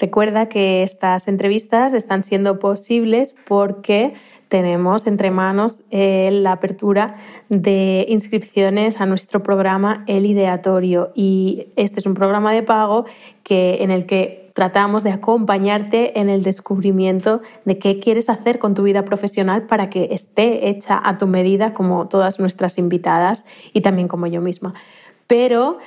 Recuerda 0.00 0.48
que 0.48 0.82
estas 0.82 1.28
entrevistas 1.28 1.92
están 1.92 2.22
siendo 2.22 2.58
posibles 2.58 3.34
porque 3.46 4.14
tenemos 4.48 5.06
entre 5.06 5.30
manos 5.30 5.82
eh, 5.90 6.30
la 6.32 6.52
apertura 6.52 7.16
de 7.50 8.06
inscripciones 8.08 8.98
a 8.98 9.04
nuestro 9.04 9.42
programa 9.42 10.04
El 10.06 10.24
Ideatorio 10.24 11.12
y 11.14 11.66
este 11.76 12.00
es 12.00 12.06
un 12.06 12.14
programa 12.14 12.50
de 12.52 12.62
pago 12.62 13.04
que, 13.44 13.82
en 13.82 13.90
el 13.90 14.06
que 14.06 14.50
tratamos 14.54 15.04
de 15.04 15.10
acompañarte 15.10 16.18
en 16.18 16.30
el 16.30 16.42
descubrimiento 16.42 17.42
de 17.66 17.78
qué 17.78 18.00
quieres 18.00 18.30
hacer 18.30 18.58
con 18.58 18.74
tu 18.74 18.82
vida 18.82 19.04
profesional 19.04 19.64
para 19.64 19.90
que 19.90 20.08
esté 20.12 20.70
hecha 20.70 20.98
a 21.04 21.18
tu 21.18 21.26
medida 21.26 21.74
como 21.74 22.08
todas 22.08 22.40
nuestras 22.40 22.78
invitadas 22.78 23.44
y 23.74 23.82
también 23.82 24.08
como 24.08 24.26
yo 24.26 24.40
misma. 24.40 24.72
Pero 25.26 25.78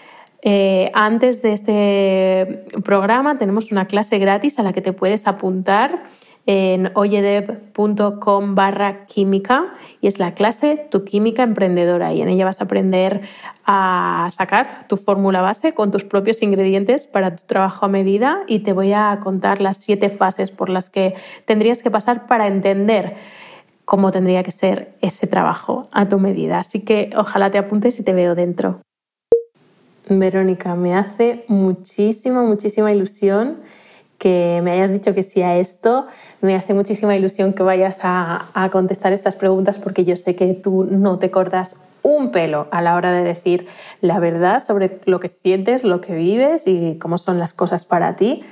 eh, 0.46 0.92
antes 0.94 1.42
de 1.42 1.54
este 1.54 2.66
programa 2.84 3.38
tenemos 3.38 3.72
una 3.72 3.88
clase 3.88 4.20
gratis 4.20 4.60
a 4.60 4.64
la 4.64 4.74
que 4.74 4.82
te 4.82 4.92
puedes 4.92 5.26
apuntar 5.26 6.04
en 6.46 6.92
oyedev.com 6.96 8.54
barra 8.54 9.06
química 9.06 9.74
y 10.02 10.08
es 10.08 10.20
la 10.20 10.34
clase 10.34 10.86
Tu 10.92 11.06
química 11.06 11.44
emprendedora 11.44 12.12
y 12.12 12.22
en 12.22 12.28
ella 12.28 12.44
vas 12.44 12.60
a 12.60 12.66
aprender 12.66 13.22
a 13.66 14.28
sacar 14.32 14.86
tu 14.90 14.98
fórmula 14.98 15.42
base 15.42 15.74
con 15.74 15.92
tus 15.92 16.04
propios 16.04 16.42
ingredientes 16.42 17.08
para 17.08 17.34
tu 17.38 17.46
trabajo 17.46 17.86
a 17.86 17.90
medida 17.90 18.44
y 18.46 18.60
te 18.60 18.74
voy 18.74 18.92
a 18.92 19.18
contar 19.24 19.62
las 19.62 19.78
siete 19.78 20.10
fases 20.10 20.52
por 20.52 20.68
las 20.68 20.90
que 20.90 21.16
tendrías 21.46 21.82
que 21.82 21.90
pasar 21.90 22.28
para 22.28 22.48
entender 22.48 23.16
cómo 23.86 24.12
tendría 24.12 24.44
que 24.44 24.52
ser 24.52 24.98
ese 25.00 25.28
trabajo 25.28 25.88
a 25.94 26.10
tu 26.10 26.20
medida. 26.20 26.60
Así 26.60 26.84
que 26.84 27.12
ojalá 27.16 27.50
te 27.50 27.58
apuntes 27.58 27.98
y 28.00 28.04
te 28.04 28.12
veo 28.12 28.36
dentro. 28.36 28.82
Verónica, 30.10 30.76
me 30.76 30.96
hace 30.96 31.46
muchísima, 31.48 32.44
muchísima 32.44 32.92
ilusión 32.92 33.58
que 34.18 34.62
me 34.64 34.72
hayas 34.72 34.92
dicho 34.92 35.14
que 35.14 35.24
sí 35.24 35.42
a 35.42 35.58
esto. 35.58 36.08
Me 36.42 36.56
hace 36.56 36.74
muchísima 36.74 37.16
ilusión 37.16 37.54
que 37.54 37.64
vayas 37.64 38.00
a, 38.04 38.70
contestar 38.72 39.14
estas 39.14 39.36
preguntas 39.36 39.80
porque 39.80 40.06
yo 40.06 40.16
sé 40.16 40.36
que 40.36 40.54
tú 40.54 40.86
no 40.90 41.20
te 41.20 41.32
cortas 41.32 41.76
un 42.04 42.32
pelo 42.32 42.68
a 42.72 42.82
la 42.82 42.96
hora 42.96 43.12
de 43.12 43.24
decir 43.24 43.68
la 44.02 44.20
verdad 44.20 44.60
sobre 44.60 45.00
lo 45.06 45.20
que 45.20 45.28
sientes, 45.28 45.84
lo 45.84 46.02
que 46.02 46.16
vives 46.16 46.68
y 46.68 46.98
cómo 47.00 47.18
son 47.18 47.40
las 47.40 47.54
cosas 47.54 47.86
para 47.86 48.16
ti. 48.16 48.44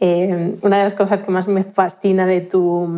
Eh, 0.00 0.56
una 0.62 0.76
de 0.78 0.82
las 0.84 0.92
cosas 0.92 1.22
que 1.22 1.30
más 1.30 1.48
me 1.48 1.64
fascina 1.64 2.26
de 2.26 2.40
tu, 2.40 2.88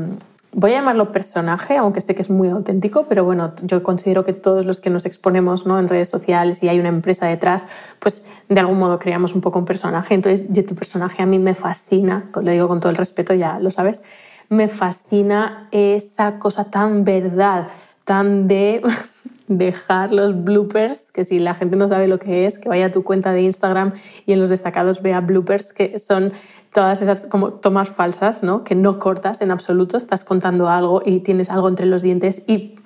voy 0.52 0.72
a 0.72 0.74
llamarlo 0.76 1.12
personaje, 1.12 1.76
aunque 1.76 2.00
sé 2.00 2.14
que 2.14 2.22
es 2.22 2.30
muy 2.30 2.48
auténtico, 2.48 3.06
pero 3.08 3.24
bueno, 3.24 3.52
yo 3.62 3.82
considero 3.82 4.24
que 4.24 4.32
todos 4.32 4.64
los 4.64 4.80
que 4.80 4.90
nos 4.90 5.06
exponemos 5.06 5.66
¿no? 5.66 5.78
en 5.78 5.88
redes 5.88 6.08
sociales 6.08 6.62
y 6.62 6.68
hay 6.68 6.78
una 6.78 6.88
empresa 6.88 7.26
detrás, 7.26 7.64
pues 7.98 8.26
de 8.48 8.60
algún 8.60 8.78
modo 8.78 8.98
creamos 8.98 9.34
un 9.34 9.40
poco 9.40 9.58
un 9.58 9.64
personaje. 9.64 10.14
Entonces, 10.14 10.46
tu 10.66 10.74
personaje 10.74 11.22
a 11.22 11.26
mí 11.26 11.38
me 11.38 11.54
fascina, 11.54 12.30
lo 12.34 12.50
digo 12.50 12.68
con 12.68 12.80
todo 12.80 12.90
el 12.90 12.96
respeto, 12.96 13.34
ya 13.34 13.58
lo 13.58 13.70
sabes, 13.70 14.02
me 14.48 14.68
fascina 14.68 15.68
esa 15.70 16.38
cosa 16.38 16.64
tan 16.70 17.04
verdad, 17.04 17.68
tan 18.04 18.48
de 18.48 18.82
dejar 19.48 20.12
los 20.12 20.44
bloopers, 20.44 21.10
que 21.10 21.24
si 21.24 21.38
la 21.38 21.54
gente 21.54 21.76
no 21.76 21.88
sabe 21.88 22.06
lo 22.06 22.18
que 22.18 22.46
es, 22.46 22.58
que 22.58 22.68
vaya 22.68 22.86
a 22.86 22.90
tu 22.92 23.02
cuenta 23.02 23.32
de 23.32 23.42
Instagram 23.42 23.92
y 24.26 24.32
en 24.32 24.40
los 24.40 24.50
destacados 24.50 25.02
vea 25.02 25.20
bloopers, 25.20 25.72
que 25.72 25.98
son 25.98 26.32
todas 26.72 27.02
esas 27.02 27.26
como 27.26 27.54
tomas 27.54 27.88
falsas, 27.88 28.42
¿no? 28.42 28.62
que 28.62 28.74
no 28.74 28.98
cortas 28.98 29.40
en 29.40 29.50
absoluto, 29.50 29.96
estás 29.96 30.24
contando 30.24 30.68
algo 30.68 31.02
y 31.04 31.20
tienes 31.20 31.50
algo 31.50 31.68
entre 31.68 31.86
los 31.86 32.02
dientes 32.02 32.44
y 32.46 32.76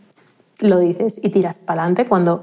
lo 0.61 0.79
dices 0.79 1.21
y 1.23 1.31
tiras 1.31 1.59
para 1.59 1.83
adelante 1.83 2.07
cuando 2.07 2.43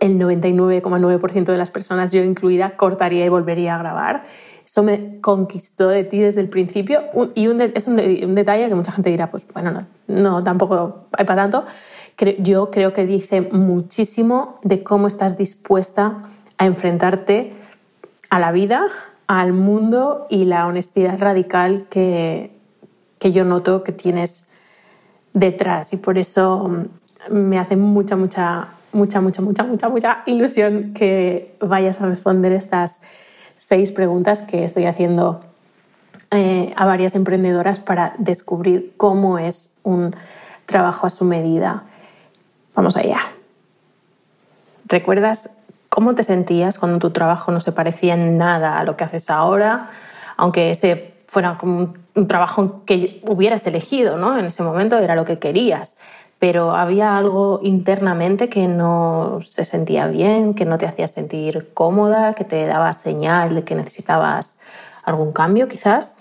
el 0.00 0.18
99,9% 0.18 1.44
de 1.44 1.58
las 1.58 1.70
personas, 1.70 2.12
yo 2.12 2.22
incluida, 2.22 2.76
cortaría 2.76 3.24
y 3.24 3.28
volvería 3.28 3.74
a 3.74 3.78
grabar. 3.78 4.24
Eso 4.64 4.82
me 4.82 5.20
conquistó 5.20 5.88
de 5.88 6.04
ti 6.04 6.20
desde 6.20 6.40
el 6.40 6.48
principio 6.48 7.02
y 7.34 7.46
es 7.74 7.88
un, 7.88 7.96
detalle 8.34 8.68
que 8.68 8.74
mucha 8.74 8.92
gente 8.92 9.10
dirá, 9.10 9.30
pues 9.30 9.46
bueno, 9.52 9.72
no, 9.72 9.86
no 10.06 10.44
tampoco 10.44 11.06
hay 11.12 11.24
para 11.24 11.42
tanto. 11.42 11.64
Yo 12.38 12.70
creo 12.70 12.92
que 12.92 13.06
dice 13.06 13.40
muchísimo 13.40 14.58
de 14.62 14.82
cómo 14.82 15.06
estás 15.06 15.38
dispuesta 15.38 16.22
a 16.58 16.66
enfrentarte 16.66 17.52
a 18.28 18.38
la 18.38 18.52
vida, 18.52 18.86
al 19.26 19.52
mundo 19.52 20.26
y 20.28 20.44
la 20.44 20.66
honestidad 20.66 21.18
radical 21.18 21.86
que, 21.88 22.50
que 23.18 23.32
yo 23.32 23.44
noto 23.44 23.84
que 23.84 23.92
tienes 23.92 24.48
detrás. 25.32 25.92
Y 25.92 25.96
por 25.96 26.18
eso 26.18 26.68
mm, 26.68 27.34
me 27.34 27.58
hace 27.58 27.76
mucha, 27.76 28.16
mucha, 28.16 28.68
mucha, 28.92 29.20
mucha, 29.20 29.42
mucha, 29.42 29.64
mucha, 29.64 29.88
mucha 29.88 30.22
ilusión 30.26 30.92
que 30.94 31.56
vayas 31.60 32.00
a 32.00 32.06
responder 32.06 32.52
estas 32.52 33.00
seis 33.56 33.92
preguntas 33.92 34.42
que 34.42 34.64
estoy 34.64 34.86
haciendo 34.86 35.40
eh, 36.30 36.72
a 36.76 36.86
varias 36.86 37.14
emprendedoras 37.14 37.78
para 37.78 38.14
descubrir 38.18 38.94
cómo 38.96 39.38
es 39.38 39.76
un 39.84 40.14
trabajo 40.66 41.06
a 41.06 41.10
su 41.10 41.24
medida. 41.24 41.84
Vamos 42.80 42.96
allá. 42.96 43.20
¿Recuerdas 44.86 45.66
¿Cómo 45.90 46.14
te 46.14 46.22
sentías 46.22 46.78
cuando 46.78 46.98
tu 46.98 47.10
trabajo 47.10 47.52
no 47.52 47.60
se 47.60 47.72
parecía 47.72 48.14
en 48.14 48.38
nada 48.38 48.78
a 48.78 48.84
lo 48.84 48.96
que 48.96 49.04
haces 49.04 49.28
ahora? 49.28 49.90
Aunque 50.38 50.70
ese 50.70 51.12
fuera 51.26 51.58
como 51.58 51.92
un, 52.14 52.26
trabajo 52.26 52.82
que 52.86 53.20
hubieras 53.28 53.66
elegido, 53.66 54.16
¿no? 54.16 54.38
En 54.38 54.46
ese 54.46 54.62
momento 54.62 54.96
era 54.96 55.14
lo 55.14 55.26
que 55.26 55.38
querías. 55.38 55.98
Pero 56.38 56.74
había 56.74 57.18
algo 57.18 57.60
internamente 57.62 58.48
que 58.48 58.66
no 58.66 59.40
se 59.42 59.66
sentía 59.66 60.06
bien, 60.06 60.54
que 60.54 60.64
no 60.64 60.78
te 60.78 60.86
hacía 60.86 61.06
sentir 61.06 61.74
cómoda, 61.74 62.32
que 62.32 62.44
te 62.44 62.64
daba 62.64 62.94
señal 62.94 63.54
de 63.54 63.64
que 63.64 63.74
necesitabas 63.74 64.58
algún 65.04 65.32
cambio, 65.32 65.68
quizás. 65.68 66.16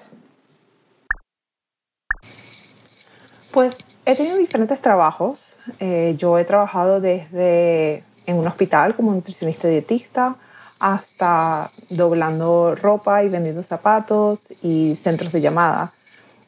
Pues 3.52 3.78
he 4.06 4.16
tenido 4.16 4.38
diferentes 4.38 4.82
trabajos. 4.82 5.58
Eh, 5.80 6.16
yo 6.18 6.38
he 6.38 6.46
trabajado 6.46 7.00
desde 7.00 8.04
en 8.26 8.38
un 8.38 8.48
hospital 8.48 8.96
como 8.96 9.14
nutricionista 9.14 9.68
dietista, 9.68 10.36
hasta 10.80 11.72
doblando 11.90 12.76
ropa 12.76 13.24
y 13.24 13.30
vendiendo 13.30 13.64
zapatos 13.64 14.48
y 14.62 14.96
centros 14.96 15.32
de 15.32 15.42
llamada. 15.42 15.92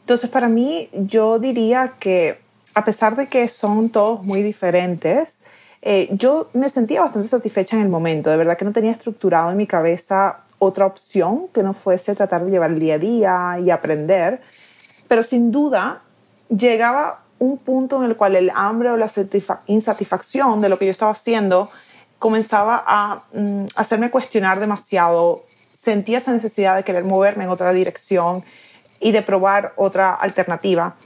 Entonces, 0.02 0.30
para 0.30 0.48
mí, 0.48 0.90
yo 0.94 1.40
diría 1.40 1.94
que 2.00 2.40
a 2.74 2.86
pesar 2.86 3.16
de 3.16 3.28
que 3.28 3.50
son 3.50 3.90
todos 3.90 4.24
muy 4.24 4.42
diferentes, 4.42 5.44
eh, 5.82 6.10
yo 6.12 6.50
me 6.54 6.70
sentía 6.70 7.02
bastante 7.02 7.28
satisfecha 7.28 7.76
en 7.76 7.82
el 7.82 7.90
momento. 7.90 8.30
De 8.30 8.38
verdad 8.38 8.58
que 8.58 8.66
no 8.66 8.72
tenía 8.72 8.92
estructurado 8.92 9.52
en 9.52 9.58
mi 9.58 9.68
cabeza 9.68 10.42
otra 10.60 10.86
opción 10.86 11.48
que 11.54 11.64
no 11.64 11.74
fuese 11.74 12.16
tratar 12.16 12.46
de 12.46 12.52
llevar 12.52 12.72
el 12.72 12.80
día 12.80 12.96
a 12.96 13.00
día 13.00 13.60
y 13.66 13.70
aprender. 13.72 14.42
Pero 15.08 15.24
sin 15.24 15.52
duda, 15.52 16.02
llegaba 16.50 17.21
un 17.42 17.58
punto 17.58 17.98
en 17.98 18.12
el 18.12 18.16
cual 18.16 18.36
el 18.36 18.52
hambre 18.54 18.92
o 18.92 18.98
la 18.98 19.12
insatisfacción 19.66 20.62
de 20.62 20.70
lo 20.70 20.78
que 20.78 20.86
yo 20.86 20.92
estaba 20.92 21.12
haciendo 21.12 21.72
comenzaba 22.20 22.84
a 22.86 23.24
mm, 23.34 23.66
hacerme 23.76 24.12
cuestionar 24.12 24.60
demasiado. 24.60 25.44
Sentía 25.74 26.20
esa 26.20 26.32
necesidad 26.32 26.76
de 26.76 26.84
querer 26.84 27.04
moverme 27.04 27.46
en 27.46 27.50
otra 27.50 27.74
dirección 27.74 28.44
y 29.00 29.12
de 29.12 29.24
probar 29.24 29.74
otra 29.76 30.14
alternativa, 30.14 30.98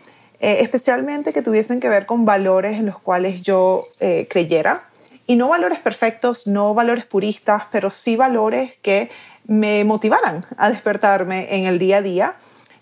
eh, 0.42 0.58
especialmente 0.60 1.32
que 1.32 1.42
tuviesen 1.42 1.80
que 1.80 1.88
ver 1.88 2.06
con 2.06 2.26
valores 2.26 2.78
en 2.78 2.88
los 2.88 3.00
cuales 3.00 3.42
yo 3.42 3.88
eh, 4.02 4.28
creyera. 4.30 4.90
Y 5.28 5.38
no 5.38 5.48
valores 5.48 5.80
perfectos, 5.80 6.48
no 6.48 6.74
valores 6.74 7.06
puristas, 7.06 7.64
pero 7.72 7.92
sí 7.92 8.18
valores 8.18 8.76
que 8.82 9.10
me 9.46 9.86
motivaran 9.86 10.44
a 10.58 10.70
despertarme 10.70 11.56
en 11.56 11.66
el 11.66 11.80
día 11.80 11.98
a 11.98 12.02
día 12.02 12.36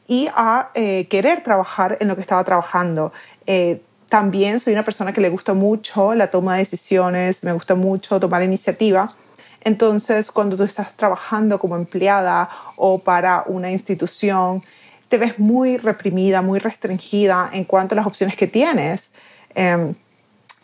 y 0.08 0.28
a 0.36 0.70
eh, 0.74 1.08
querer 1.08 1.44
trabajar 1.44 1.98
en 2.00 2.08
lo 2.08 2.16
que 2.16 2.22
estaba 2.22 2.44
trabajando. 2.44 3.14
Eh, 3.46 3.82
también 4.10 4.60
soy 4.60 4.74
una 4.74 4.84
persona 4.84 5.14
que 5.14 5.22
le 5.22 5.30
gusta 5.30 5.54
mucho 5.54 6.14
la 6.14 6.28
toma 6.28 6.54
de 6.54 6.60
decisiones, 6.60 7.44
me 7.44 7.54
gusta 7.54 7.76
mucho 7.76 8.20
tomar 8.20 8.44
iniciativa. 8.44 9.14
Entonces, 9.62 10.32
cuando 10.32 10.58
tú 10.58 10.64
estás 10.64 10.94
trabajando 10.96 11.58
como 11.58 11.76
empleada 11.76 12.50
o 12.76 13.00
para 13.00 13.44
una 13.48 13.72
institución, 13.72 14.62
te 15.08 15.18
ves 15.18 15.40
muy 15.40 15.78
reprimida, 15.78 16.42
muy 16.42 16.60
restringida 16.60 17.50
en 17.54 17.64
cuanto 17.64 17.96
a 17.96 17.98
las 17.98 18.06
opciones 18.06 18.36
que 18.36 18.46
tienes. 18.46 19.14
Em, 19.56 19.96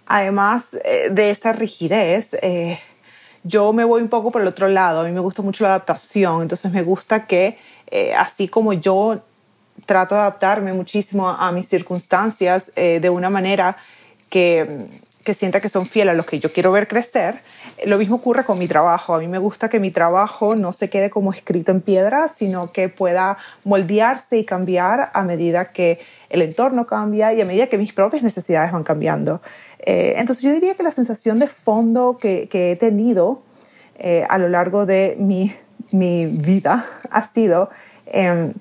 además 0.05 0.75
eh, 0.83 1.09
de 1.09 1.29
esa 1.29 1.53
rigidez, 1.53 2.35
eh, 2.41 2.79
yo 3.43 3.71
me 3.71 3.85
voy 3.85 4.01
un 4.01 4.09
poco 4.09 4.31
por 4.31 4.41
el 4.41 4.47
otro 4.47 4.67
lado. 4.67 5.01
A 5.01 5.03
mí 5.05 5.11
me 5.11 5.21
gusta 5.21 5.41
mucho 5.41 5.63
la 5.63 5.69
adaptación, 5.69 6.41
entonces 6.41 6.71
me 6.71 6.83
gusta 6.83 7.25
que 7.25 7.57
así 8.15 8.47
como 8.47 8.73
yo 8.73 9.23
trato 9.89 10.13
de 10.13 10.21
adaptarme 10.21 10.71
muchísimo 10.71 11.27
a 11.27 11.51
mis 11.51 11.67
circunstancias 11.67 12.71
eh, 12.75 12.99
de 13.01 13.09
una 13.09 13.31
manera 13.31 13.75
que, 14.29 14.85
que 15.23 15.33
sienta 15.33 15.61
que 15.61 15.67
son 15.67 15.87
fieles 15.87 16.11
a 16.13 16.15
los 16.15 16.27
que 16.27 16.39
yo 16.39 16.53
quiero 16.53 16.71
ver 16.71 16.87
crecer. 16.87 17.41
Lo 17.87 17.97
mismo 17.97 18.17
ocurre 18.17 18.43
con 18.43 18.59
mi 18.59 18.67
trabajo. 18.67 19.15
A 19.15 19.19
mí 19.19 19.27
me 19.27 19.39
gusta 19.39 19.67
que 19.67 19.79
mi 19.79 19.89
trabajo 19.89 20.55
no 20.55 20.73
se 20.73 20.91
quede 20.91 21.09
como 21.09 21.33
escrito 21.33 21.71
en 21.71 21.81
piedra, 21.81 22.27
sino 22.27 22.71
que 22.71 22.87
pueda 22.87 23.39
moldearse 23.63 24.37
y 24.37 24.45
cambiar 24.45 25.09
a 25.11 25.23
medida 25.23 25.71
que 25.71 25.99
el 26.29 26.43
entorno 26.43 26.85
cambia 26.85 27.33
y 27.33 27.41
a 27.41 27.45
medida 27.45 27.65
que 27.65 27.79
mis 27.79 27.91
propias 27.91 28.21
necesidades 28.21 28.71
van 28.71 28.83
cambiando. 28.83 29.41
Eh, 29.79 30.13
entonces 30.17 30.43
yo 30.43 30.51
diría 30.51 30.75
que 30.75 30.83
la 30.83 30.91
sensación 30.91 31.39
de 31.39 31.47
fondo 31.47 32.19
que, 32.21 32.47
que 32.47 32.73
he 32.73 32.75
tenido 32.75 33.41
eh, 33.97 34.23
a 34.29 34.37
lo 34.37 34.49
largo 34.49 34.85
de 34.85 35.15
mi, 35.17 35.55
mi 35.89 36.27
vida 36.27 36.85
ha 37.09 37.25
sido 37.25 37.71
em, 38.05 38.53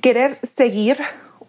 querer 0.00 0.38
seguir 0.42 0.98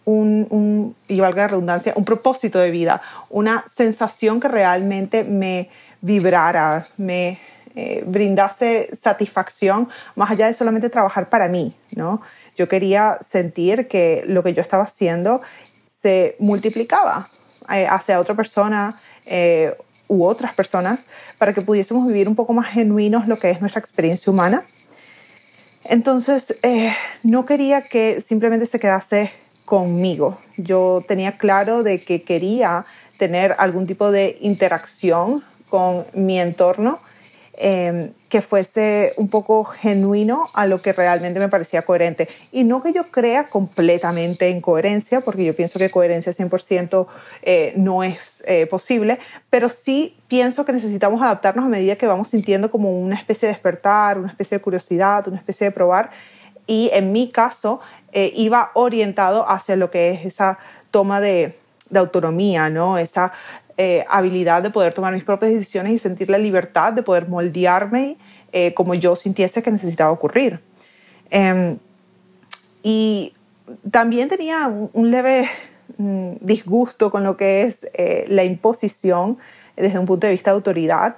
un, 0.05 0.95
y 1.07 1.19
valga 1.19 1.43
la 1.43 1.47
redundancia, 1.49 1.93
un 1.95 2.05
propósito 2.05 2.59
de 2.59 2.71
vida, 2.71 3.01
una 3.29 3.63
sensación 3.73 4.39
que 4.39 4.47
realmente 4.47 5.23
me 5.23 5.69
vibrara, 6.01 6.87
me 6.97 7.39
eh, 7.75 8.03
brindase 8.05 8.89
satisfacción, 8.93 9.87
más 10.15 10.31
allá 10.31 10.47
de 10.47 10.53
solamente 10.53 10.89
trabajar 10.89 11.29
para 11.29 11.47
mí, 11.47 11.73
¿no? 11.91 12.21
Yo 12.57 12.67
quería 12.67 13.17
sentir 13.21 13.87
que 13.87 14.23
lo 14.27 14.43
que 14.43 14.53
yo 14.53 14.61
estaba 14.61 14.83
haciendo 14.83 15.41
se 15.85 16.35
multiplicaba 16.39 17.29
eh, 17.71 17.87
hacia 17.89 18.19
otra 18.19 18.35
persona 18.35 18.99
eh, 19.25 19.73
u 20.07 20.25
otras 20.25 20.53
personas 20.53 21.05
para 21.37 21.53
que 21.53 21.61
pudiésemos 21.61 22.05
vivir 22.07 22.27
un 22.27 22.35
poco 22.35 22.51
más 22.53 22.67
genuinos 22.71 23.27
lo 23.27 23.39
que 23.39 23.51
es 23.51 23.61
nuestra 23.61 23.79
experiencia 23.79 24.31
humana. 24.31 24.63
Entonces, 25.91 26.57
no 27.21 27.45
quería 27.45 27.81
que 27.81 28.21
simplemente 28.21 28.65
se 28.65 28.79
quedase 28.79 29.29
conmigo. 29.65 30.38
Yo 30.55 31.03
tenía 31.05 31.38
claro 31.38 31.83
de 31.83 31.99
que 31.99 32.21
quería 32.21 32.85
tener 33.17 33.55
algún 33.57 33.85
tipo 33.85 34.09
de 34.09 34.38
interacción 34.39 35.43
con 35.69 36.05
mi 36.13 36.39
entorno 36.39 36.99
em, 37.53 38.12
que 38.30 38.42
fuese 38.42 39.13
un 39.18 39.30
poco 39.30 39.63
genuino 39.63 40.48
a 40.53 40.65
lo 40.65 40.81
que 40.81 40.94
realmente 40.94 41.39
me 41.39 41.50
parecía 41.50 41.81
coherente. 41.81 42.30
Y 42.51 42.63
no 42.63 42.81
que 42.81 42.94
yo 42.94 43.03
crea 43.12 43.45
completamente 43.45 44.50
en 44.50 44.62
coherencia, 44.62 45.21
porque 45.21 45.44
yo 45.44 45.56
pienso 45.56 45.77
que 45.77 45.89
coherencia 45.89 46.31
100% 46.31 47.07
eh, 47.42 47.74
no 47.75 48.03
es 48.03 48.44
eh, 48.48 48.68
posible, 48.68 49.19
pero 49.50 49.69
sí 49.69 50.18
pienso 50.27 50.65
que 50.65 50.74
necesitamos 50.74 51.21
adaptarnos 51.21 51.65
a 51.65 51.69
medida 51.69 51.95
que 51.95 52.07
vamos 52.07 52.30
sintiendo 52.30 52.71
como 52.71 52.98
una 53.00 53.15
especie 53.15 53.48
de 53.48 53.53
despertar, 53.53 54.18
una 54.18 54.30
especie 54.30 54.57
de 54.57 54.62
curiosidad, 54.62 55.27
una 55.27 55.38
especie 55.38 55.65
de 55.65 55.71
probar. 55.71 56.12
Y 56.68 56.89
en 56.94 57.12
mi 57.12 57.30
caso, 57.30 57.81
eh, 58.13 58.31
iba 58.36 58.71
orientado 58.74 59.50
hacia 59.50 59.75
lo 59.75 59.92
que 59.92 60.12
es 60.12 60.25
esa 60.25 60.57
toma 60.89 61.21
de, 61.21 61.57
autonomía, 61.99 62.69
¿no? 62.69 62.97
esa 62.97 63.31
eh, 63.77 64.05
habilidad 64.07 64.63
de 64.63 64.69
poder 64.69 64.93
tomar 64.93 65.13
mis 65.13 65.23
propias 65.23 65.51
decisiones 65.51 65.93
y 65.93 65.99
sentir 65.99 66.29
la 66.29 66.38
libertad 66.38 66.93
de 66.93 67.03
poder 67.03 67.27
moldearme 67.27 68.17
eh, 68.51 68.73
como 68.73 68.93
yo 68.95 69.15
sintiese 69.15 69.63
que 69.63 69.71
necesitaba 69.71 70.11
ocurrir. 70.11 70.59
Em, 71.29 71.77
y 72.83 73.33
también 73.89 74.27
tenía 74.27 74.67
un, 74.67 75.11
leve 75.11 75.49
mm, 75.97 76.33
disgusto 76.41 77.11
con 77.11 77.23
lo 77.23 77.38
que 77.38 77.63
es 77.63 77.88
la 78.27 78.43
imposición 78.43 79.38
desde 79.77 79.97
un 79.97 80.05
punto 80.05 80.27
de 80.27 80.33
vista 80.33 80.51
de 80.51 80.55
autoridad, 80.55 81.15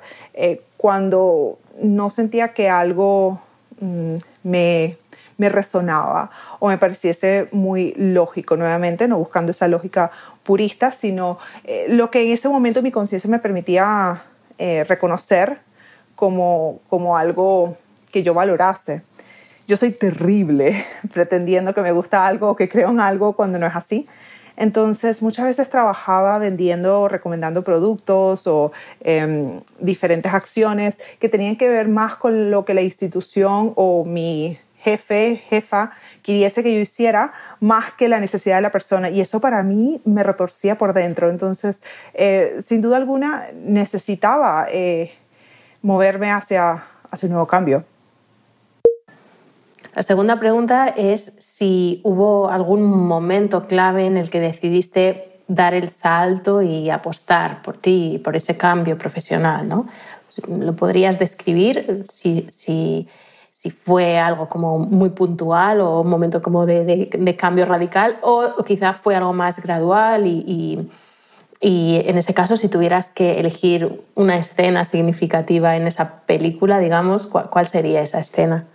cuando 0.77 1.59
no 1.81 2.09
sentía 2.09 2.53
que 2.53 2.69
algo 2.69 3.41
mm, 3.79 4.15
me, 4.43 4.97
me 5.37 5.49
resonaba 5.49 6.29
o 6.59 6.67
me 6.67 6.77
pareciese 6.77 7.47
muy 7.51 7.93
lógico, 7.97 8.55
nuevamente, 8.55 9.07
no 9.07 9.17
buscando 9.17 9.51
esa 9.51 9.67
lógica 9.67 10.11
purista, 10.43 10.91
sino 10.91 11.39
eh, 11.63 11.85
lo 11.89 12.11
que 12.11 12.23
en 12.23 12.31
ese 12.31 12.49
momento 12.49 12.81
mi 12.81 12.91
conciencia 12.91 13.29
me 13.29 13.39
permitía 13.39 14.23
eh, 14.57 14.83
reconocer 14.83 15.59
como, 16.15 16.79
como 16.89 17.17
algo 17.17 17.77
que 18.11 18.23
yo 18.23 18.33
valorase. 18.33 19.01
Yo 19.67 19.77
soy 19.77 19.91
terrible 19.91 20.83
pretendiendo 21.13 21.73
que 21.73 21.81
me 21.81 21.91
gusta 21.91 22.25
algo 22.25 22.49
o 22.49 22.55
que 22.55 22.69
creo 22.69 22.89
en 22.91 22.99
algo 22.99 23.33
cuando 23.33 23.57
no 23.57 23.65
es 23.65 23.75
así. 23.75 24.07
Entonces, 24.55 25.21
muchas 25.23 25.45
veces 25.45 25.69
trabajaba 25.69 26.37
vendiendo 26.37 27.07
recomendando 27.07 27.63
productos 27.63 28.45
o 28.45 28.71
em, 29.01 29.61
diferentes 29.79 30.31
acciones 30.31 30.99
que 31.19 31.27
tenían 31.27 31.55
que 31.55 31.69
ver 31.69 31.87
más 31.87 32.15
con 32.15 32.51
lo 32.51 32.63
que 32.63 32.75
la 32.75 32.81
institución 32.81 33.73
o 33.75 34.05
mi 34.05 34.59
jefe, 34.83 35.41
jefa, 35.49 35.91
quisiese 36.23 36.63
que 36.63 36.73
yo 36.73 36.79
hiciera 36.79 37.33
más 37.59 37.93
que 37.93 38.09
la 38.09 38.19
necesidad 38.19 38.55
de 38.55 38.63
la 38.63 38.71
persona. 38.71 39.11
Y 39.11 39.21
eso 39.21 39.39
para 39.39 39.61
mí 39.61 40.01
me 40.05 40.23
retorcía 40.23 40.77
por 40.77 40.93
dentro. 40.93 41.29
Entonces, 41.29 41.83
eh, 42.15 42.55
sin 42.63 42.81
duda 42.81 42.97
alguna, 42.97 43.49
necesitaba 43.53 44.65
eh, 44.71 45.11
moverme 45.83 46.31
hacia, 46.31 46.83
hacia 47.11 47.27
un 47.27 47.33
nuevo 47.33 47.47
cambio. 47.47 47.83
La 49.93 50.01
segunda 50.01 50.39
pregunta 50.39 50.87
es 50.87 51.35
si 51.37 52.01
hubo 52.03 52.49
algún 52.49 52.83
momento 52.83 53.67
clave 53.67 54.07
en 54.07 54.17
el 54.17 54.31
que 54.31 54.39
decidiste 54.39 55.41
dar 55.47 55.75
el 55.75 55.89
salto 55.89 56.63
y 56.63 56.89
apostar 56.89 57.61
por 57.61 57.77
ti, 57.77 58.19
por 58.23 58.35
ese 58.35 58.57
cambio 58.57 58.97
profesional, 58.97 59.67
¿no? 59.67 59.87
¿Lo 60.47 60.75
podrías 60.75 61.19
describir? 61.19 62.05
Si, 62.09 62.47
si 62.49 63.07
si 63.53 63.69
fue 63.69 64.17
algo 64.17 64.49
como 64.49 64.79
muy 64.79 65.09
puntual 65.09 65.79
o 65.79 66.01
un 66.01 66.09
momento 66.09 66.41
como 66.41 66.65
de, 66.65 67.35
cambio 67.37 67.67
radical 67.67 68.17
o, 68.23 68.55
quizá 68.65 68.93
fue 68.93 69.15
algo 69.15 69.31
más 69.31 69.61
gradual 69.61 70.25
y, 70.25 70.89
en 71.61 72.17
ese 72.17 72.33
caso 72.33 72.57
si 72.57 72.67
tuvieras 72.67 73.11
que 73.11 73.39
elegir 73.39 74.01
una 74.15 74.37
escena 74.37 74.85
significativa 74.85 75.77
en 75.77 75.85
esa 75.85 76.21
película, 76.25 76.79
digamos, 76.79 77.27
¿cuál, 77.27 77.67
sería 77.67 78.01
esa 78.01 78.19
escena? 78.19 78.65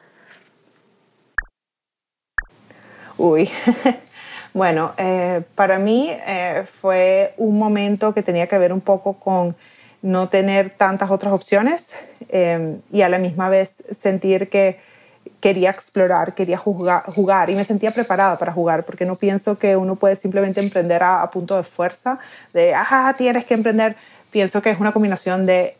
Uy, 3.18 3.50
bueno, 4.54 4.92
eh, 4.96 5.42
para 5.56 5.80
mí 5.80 6.08
eh, 6.08 6.64
fue 6.80 7.34
un 7.36 7.58
momento 7.58 8.14
que 8.14 8.22
tenía 8.22 8.46
que 8.46 8.56
ver 8.56 8.72
un 8.72 8.80
poco 8.80 9.14
con 9.14 9.56
no 10.02 10.28
tener 10.28 10.70
tantas 10.70 11.10
otras 11.10 11.32
opciones 11.32 11.92
em, 12.28 12.78
y 12.92 13.02
a 13.02 13.08
la 13.08 13.18
misma 13.18 13.48
vez 13.48 13.84
sentir 13.90 14.48
que 14.48 14.78
quería 15.40 15.70
explorar, 15.70 16.34
quería 16.34 16.56
jugar, 16.56 17.04
jugar, 17.06 17.50
y 17.50 17.54
me 17.54 17.64
sentía 17.64 17.90
preparada 17.90 18.38
para 18.38 18.52
jugar, 18.52 18.84
porque 18.84 19.04
no 19.04 19.16
pienso 19.16 19.58
que 19.58 19.76
uno 19.76 19.96
puede 19.96 20.16
simplemente 20.16 20.60
emprender 20.60 21.02
a, 21.02 21.28
punto 21.30 21.56
de 21.56 21.62
fuerza, 21.62 22.18
de, 22.52 22.74
ah, 22.74 23.14
tienes 23.16 23.44
que 23.44 23.54
emprender. 23.54 23.96
Pienso 24.30 24.60
que 24.60 24.70
es 24.70 24.80
una 24.80 24.92
combinación 24.92 25.46
de 25.46 25.74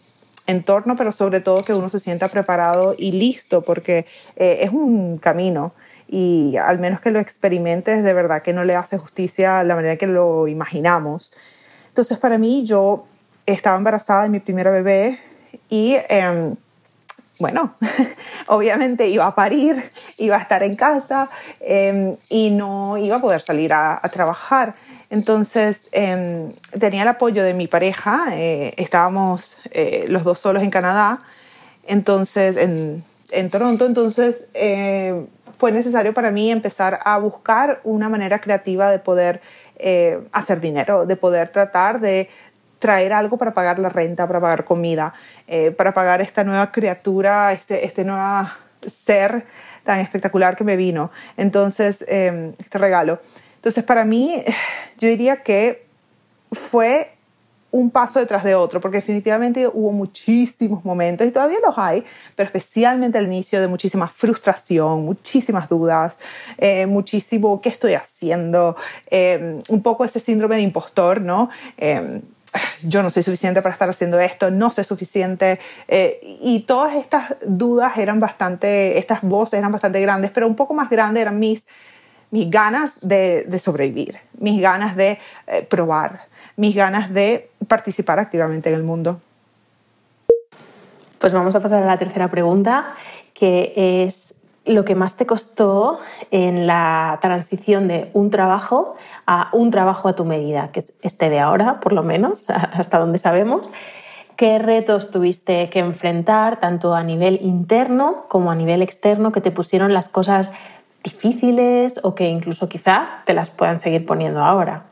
entorno, 0.47 0.97
pero 0.97 1.13
sobre 1.13 1.41
todo 1.41 1.63
que 1.63 1.75
uno 1.75 1.89
se 1.89 1.99
sienta 1.99 2.29
preparado 2.29 2.95
y 2.97 3.13
listo, 3.13 3.63
porque 3.63 4.07
eh, 4.37 4.61
es 4.63 4.71
un 4.71 5.19
camino 5.19 5.73
y 6.09 6.57
al 6.57 6.79
menos 6.79 7.01
que 7.01 7.11
lo 7.11 7.21
experimentes, 7.21 8.03
de 8.03 8.15
verdad 8.15 8.43
que 8.43 8.55
no 8.55 8.65
le 8.65 8.75
hace 8.75 8.97
justicia 8.97 9.61
a 9.61 9.65
la 9.65 9.75
manera 9.75 9.97
que 9.97 10.07
lo 10.07 10.49
imaginamos. 10.49 11.35
Entonces, 11.89 12.17
para 12.19 12.39
mí, 12.39 12.65
yo 12.65 13.08
estaba 13.53 13.77
embarazada 13.77 14.25
de 14.25 14.29
mi 14.29 14.41
primera 14.41 14.71
bebé 14.71 15.19
y, 15.71 15.97
em, 16.09 16.55
bueno, 17.39 17.75
obviamente 18.49 19.07
iba 19.09 19.27
a 19.27 19.35
parir, 19.35 19.91
iba 20.19 20.37
a 20.37 20.41
estar 20.41 20.63
en 20.63 20.77
casa 20.77 21.31
em, 21.61 22.17
y 22.29 22.51
no 22.51 22.99
iba 22.99 23.17
a 23.17 23.21
poder 23.21 23.41
salir 23.41 23.73
a, 23.73 24.01
trabajar. 24.13 24.75
Entonces 25.11 25.81
em, 25.93 26.53
tenía 26.79 27.03
el 27.03 27.09
apoyo 27.09 27.43
de 27.43 27.55
mi 27.55 27.67
pareja, 27.67 28.27
eh, 28.33 28.75
estábamos 28.77 29.59
eh, 29.71 30.05
los 30.09 30.25
dos 30.25 30.39
solos 30.39 30.63
en 30.63 30.71
Canadá, 30.71 31.21
entonces 31.87 32.57
en, 32.57 33.05
Toronto, 33.51 33.87
entonces 33.87 34.47
eh, 34.55 35.27
fue 35.57 35.73
necesario 35.73 36.13
para 36.13 36.31
mí 36.31 36.51
empezar 36.51 36.99
a 37.05 37.19
buscar 37.19 37.81
una 37.85 38.09
manera 38.09 38.41
creativa 38.41 38.91
de 38.91 38.99
poder 38.99 39.41
hacer 40.33 40.61
dinero, 40.61 41.07
de 41.07 41.15
poder 41.15 41.51
tratar 41.51 42.01
de 42.01 42.29
traer 42.79 43.13
algo 43.13 43.37
para 43.37 43.55
pagar 43.55 43.79
la 43.79 43.89
renta, 43.89 44.27
para 44.27 44.41
pagar 44.41 44.65
comida, 44.65 45.15
eh, 45.47 45.71
para 45.71 45.93
pagar 45.93 46.21
esta 46.21 46.45
nueva 46.45 46.71
criatura, 46.71 47.53
este, 47.53 47.85
este 47.85 48.05
nuevo 48.05 48.49
ser 48.87 49.45
tan 49.85 50.01
espectacular 50.01 50.57
que 50.57 50.65
me 50.65 50.77
vino. 50.77 51.11
Entonces, 51.37 52.05
em, 52.09 52.53
este 52.59 52.79
regalo. 52.79 53.21
Entonces, 53.57 53.85
para 53.85 54.05
mí, 54.05 54.43
yo 54.99 55.09
diría 55.09 55.43
que 55.43 55.87
fue 56.53 57.13
un 57.71 57.91
paso 57.91 58.19
detrás 58.19 58.45
de 58.45 58.55
otro, 58.55 58.81
porque 58.81 58.99
definitivamente 58.99 59.69
hubo 59.69 59.93
muchísimos 59.93 60.85
momentos, 60.85 61.27
y 61.27 61.31
todavía 61.31 61.59
los 61.65 61.77
hay, 61.77 62.03
pero 62.35 62.47
especialmente 62.47 63.19
al 63.19 63.27
inicio 63.27 63.61
de 63.61 63.69
muchísima 63.69 64.09
frustración, 64.09 65.05
muchísimas 65.05 65.69
dudas, 65.69 66.19
eh, 66.57 66.87
muchísimo 66.87 67.61
qué 67.61 67.69
estoy 67.69 67.93
haciendo, 67.93 68.77
em, 69.11 69.59
un 69.69 69.83
poco 69.83 70.05
ese 70.05 70.19
síndrome 70.19 70.57
de 70.57 70.63
impostor, 70.63 71.21
¿no? 71.21 71.51
Em, 71.77 72.23
yo 72.83 73.03
no 73.03 73.11
soy 73.11 73.23
suficiente 73.23 73.63
para 73.63 73.73
estar 73.73 73.89
haciendo 73.89 74.19
esto, 74.21 74.51
no 74.51 74.71
sé 74.71 74.85
suficiente. 74.85 75.59
Eh, 75.87 76.39
y 76.43 76.61
todas 76.61 76.97
estas 76.97 77.35
dudas 77.47 77.97
eran 77.99 78.21
bastante, 78.21 78.99
estas 78.99 79.23
voces 79.23 79.59
eran 79.59 79.73
bastante 79.73 80.01
grandes, 80.01 80.31
pero 80.31 80.47
un 80.47 80.57
poco 80.57 80.75
más 80.75 80.91
grandes 80.91 81.23
eran 81.23 81.39
mis, 81.39 81.67
mis 82.31 82.51
ganas 82.51 83.01
de, 83.01 83.59
sobrevivir, 83.59 84.19
mis 84.39 84.61
ganas 84.61 84.97
de 84.97 85.19
eh, 85.47 85.67
probar, 85.69 86.23
mis 86.57 86.75
ganas 86.75 87.13
de 87.13 87.51
participar 87.67 88.19
activamente 88.19 88.69
en 88.69 88.75
el 88.75 88.83
mundo. 88.83 89.21
Pues 91.19 91.33
vamos 91.33 91.55
a 91.57 91.61
pasar 91.61 91.83
a 91.83 91.87
la 91.87 91.99
tercera 91.99 92.29
pregunta, 92.29 92.95
que 93.35 93.73
es 93.77 94.35
lo 94.69 94.85
que 94.85 94.95
más 94.95 95.17
te 95.17 95.27
costó 95.27 95.99
en 96.31 96.67
la 96.67 97.19
transición 97.21 97.89
de 97.89 98.11
un 98.13 98.31
trabajo 98.31 98.95
a 99.27 99.49
un 99.53 99.71
trabajo 99.71 100.09
a 100.09 100.15
tu 100.15 100.25
medida, 100.25 100.71
que 100.73 100.81
es 100.81 100.95
este 101.03 101.31
de 101.31 101.41
ahora, 101.41 101.81
por 101.81 101.93
lo 101.93 102.03
menos, 102.03 102.49
hasta 102.73 102.99
donde 102.99 103.19
sabemos. 103.19 103.69
¿Qué 104.37 104.59
retos 104.59 105.11
tuviste 105.11 105.69
que 105.69 105.81
enfrentar, 105.81 106.61
tanto 106.61 106.95
a 106.95 107.03
nivel 107.03 107.41
interno 107.43 108.27
como 108.29 108.51
a 108.51 108.55
nivel 108.55 108.83
externo, 108.83 109.33
que 109.33 109.41
te 109.41 109.51
pusieron 109.51 109.93
las 109.93 110.09
cosas 110.09 110.53
difíciles 111.03 111.99
o 112.03 112.15
que 112.15 112.29
incluso 112.29 112.69
quizá 112.69 113.23
te 113.25 113.35
las 113.35 113.51
puedan 113.51 113.81
seguir 113.81 114.07
poniendo 114.07 114.45
ahora? 114.45 114.88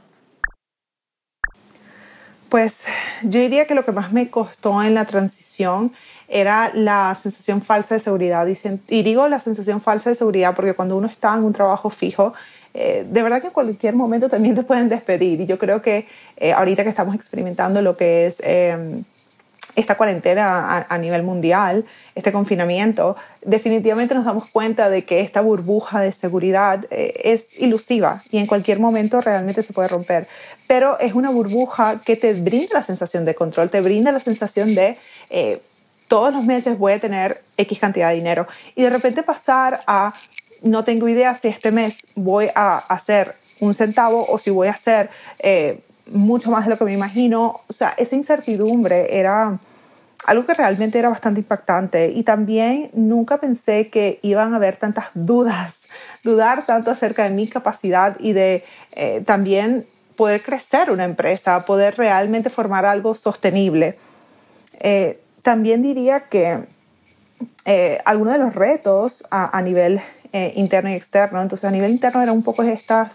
Pues 2.49 2.85
yo 3.23 3.41
diría 3.41 3.67
que 3.67 3.75
lo 3.75 3.85
que 3.85 3.93
más 3.93 4.13
me 4.13 4.31
costó 4.31 4.83
en 4.83 4.95
la 4.95 5.05
transición 5.05 5.93
era 6.29 6.71
la 6.75 7.17
sensación 7.21 7.63
falsa 7.63 7.95
de 7.95 8.01
seguridad. 8.01 8.47
Y, 8.89 9.03
digo 9.03 9.29
la 9.29 9.41
sensación 9.41 9.81
falsa 9.81 10.11
de 10.11 10.17
seguridad 10.17 10.55
porque 10.55 10.75
cuando 10.75 10.97
uno 10.97 11.07
está 11.07 11.35
en 11.35 11.45
un 11.45 11.53
trabajo 11.53 11.91
fijo, 11.91 12.35
eh, 12.75 13.07
de 13.09 13.23
verdad 13.23 13.41
que 13.41 13.49
en 13.49 13.53
cualquier 13.53 13.95
momento 13.95 14.29
también 14.29 14.55
te 14.55 14.63
pueden 14.63 14.89
despedir. 14.89 15.41
Y 15.41 15.47
yo 15.47 15.59
creo 15.59 15.83
que 15.83 16.07
eh, 16.37 16.53
ahorita 16.53 16.85
que 16.85 16.91
estamos 16.91 17.15
experimentando 17.15 17.83
lo 17.83 17.97
que 17.97 18.27
es 18.27 18.41
em, 18.45 19.05
esta 19.75 19.97
cuarentena 19.97 20.87
a, 20.89 20.99
nivel 20.99 21.23
mundial, 21.23 21.85
este 22.17 22.33
confinamiento, 22.33 23.15
definitivamente 23.43 24.15
nos 24.15 24.25
damos 24.25 24.47
cuenta 24.47 24.89
de 24.89 25.05
que 25.05 25.21
esta 25.21 25.43
burbuja 25.43 26.01
de 26.01 26.13
seguridad 26.13 26.87
eh, 26.91 27.13
es 27.25 27.47
ilusiva 27.59 28.25
y 28.33 28.39
en 28.39 28.47
cualquier 28.47 28.81
momento 28.81 29.21
realmente 29.21 29.63
se 29.63 29.75
puede 29.75 29.89
romper. 29.89 30.27
Pero 30.67 30.99
es 30.99 31.13
una 31.13 31.31
burbuja 31.31 32.01
que 32.03 32.17
te 32.17 32.33
brinda 32.33 32.79
la 32.79 32.83
sensación 32.83 33.27
de 33.27 33.35
control, 33.35 33.69
te 33.69 33.83
brinda 33.83 34.11
la 34.13 34.21
sensación 34.21 34.75
de 34.75 34.97
eh, 35.29 35.61
todos 36.09 36.33
los 36.33 36.43
meses 36.45 36.79
voy 36.79 36.95
a 36.95 36.99
tener 36.99 37.43
X 37.59 37.79
cantidad 37.79 38.09
de 38.09 38.15
dinero 38.17 38.47
y 38.75 38.83
de 38.83 38.91
repente 38.91 39.23
pasar 39.23 39.83
a 39.87 40.15
no 40.63 40.85
tengo 40.85 41.09
idea 41.09 41.35
si 41.35 41.49
este 41.49 41.71
mes 41.71 41.99
voy 42.15 42.49
a 42.55 42.79
hacer 42.79 43.35
un 43.61 43.75
centavo 43.75 44.25
o 44.27 44.39
si 44.39 44.51
voy 44.51 44.69
a 44.69 44.73
hacer 44.73 45.11
eh, 45.39 45.81
mucho 46.11 46.51
más 46.51 46.65
de 46.65 46.71
lo 46.71 46.79
que 46.79 46.85
me 46.85 46.95
imagino. 46.95 47.61
O 47.69 47.73
sea, 47.75 47.93
esa 47.99 48.17
incertidumbre 48.17 49.19
era 49.19 49.59
algo 50.27 50.45
que 50.45 50.55
realmente 50.55 50.99
era 50.99 51.09
bastante 51.09 51.41
impactante 51.41 52.11
y 52.11 52.25
también 52.25 52.91
nunca 52.93 53.39
pensé 53.39 53.89
que 53.89 54.19
iban 54.23 54.53
a 54.53 54.57
haber 54.57 54.77
tantas 54.77 55.07
dudas, 55.15 55.75
dudar 56.25 56.67
tanto 56.67 56.91
acerca 56.91 57.25
de 57.25 57.31
mi 57.31 57.47
capacidad 57.47 58.17
y 58.19 58.33
de 58.33 58.65
eh, 58.93 59.23
también 59.25 59.87
poder 60.17 60.43
crecer 60.43 60.91
una 60.91 61.05
empresa, 61.05 61.65
poder 61.65 61.97
realmente 61.97 62.51
formar 62.51 62.85
algo 62.85 63.15
sostenible. 63.15 63.97
Eh, 64.81 65.21
también 65.43 65.83
diría 65.83 66.21
que 66.21 66.59
eh, 67.65 67.99
algunos 68.05 68.33
de 68.33 68.39
los 68.41 68.55
retos 68.55 69.25
a, 69.31 69.57
a 69.57 69.63
nivel 69.63 70.01
interno 70.55 70.91
y 70.91 70.93
externo, 70.93 71.41
entonces 71.41 71.65
a 71.65 71.71
nivel 71.71 71.91
interno 71.91 72.21
era 72.23 72.31
un 72.31 72.43
poco 72.43 72.63
estas 72.63 73.11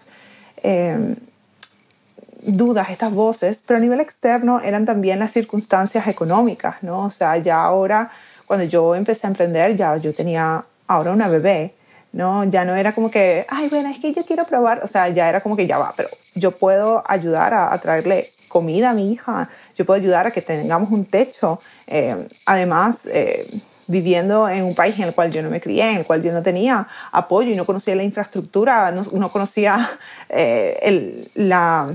dudas, 2.44 2.90
estas 2.90 3.14
voces, 3.14 3.64
pero 3.66 3.78
a 3.78 3.82
nivel 3.82 4.00
externo 4.00 4.60
eran 4.62 4.86
también 4.86 5.20
las 5.20 5.32
circunstancias 5.32 6.08
económicas, 6.08 6.76
¿no? 6.82 7.06
O 7.06 7.12
sea, 7.12 7.38
ya 7.38 7.62
ahora, 7.62 8.12
cuando 8.46 8.66
yo 8.66 8.96
empecé 8.96 9.28
a 9.28 9.30
emprender, 9.30 9.76
ya 9.76 9.98
yo 9.98 10.14
tenía 10.14 10.64
ahora 10.88 11.12
una 11.12 11.28
bebé, 11.28 11.74
¿no? 12.14 12.44
Ya 12.46 12.66
no 12.66 12.76
era 12.76 12.94
como 12.94 13.10
que, 13.10 13.46
ay, 13.50 13.70
bueno, 13.70 13.90
es 13.90 14.00
que 14.00 14.14
yo 14.14 14.24
quiero 14.24 14.46
probar, 14.46 14.82
o 14.84 14.88
sea, 14.88 15.08
ya 15.10 15.30
era 15.30 15.42
como 15.42 15.56
que 15.56 15.68
ya 15.68 15.78
va, 15.78 15.94
pero 15.96 16.10
yo 16.36 16.52
puedo 16.52 17.04
ayudar 17.08 17.54
a, 17.54 17.78
traerle 17.78 18.32
comida 18.48 18.90
a 18.92 18.94
mi 18.94 19.12
hija, 19.12 19.50
yo 19.78 19.86
puedo 19.86 20.00
ayudar 20.00 20.28
a 20.28 20.32
que 20.32 20.42
tengamos 20.42 20.92
un 20.92 21.06
techo, 21.06 21.60
eh, 21.88 22.28
además... 22.46 23.02
Eh, 23.06 23.48
viviendo 23.88 24.48
en 24.48 24.64
un 24.64 24.74
país 24.74 24.98
en 24.98 25.04
el 25.04 25.14
cual 25.14 25.32
yo 25.32 25.42
no 25.42 25.50
me 25.50 25.60
crié, 25.60 25.92
en 25.92 25.98
el 25.98 26.06
cual 26.06 26.24
yo 26.24 26.32
no 26.32 26.42
tenía 26.42 26.88
apoyo 27.12 27.52
y 27.52 27.56
no 27.56 27.66
conocía 27.66 27.94
la 27.94 28.04
infraestructura, 28.04 28.90
no, 28.92 29.32
conocía 29.32 30.00
eh, 30.30 30.80
el, 30.82 31.30
la, 31.36 31.94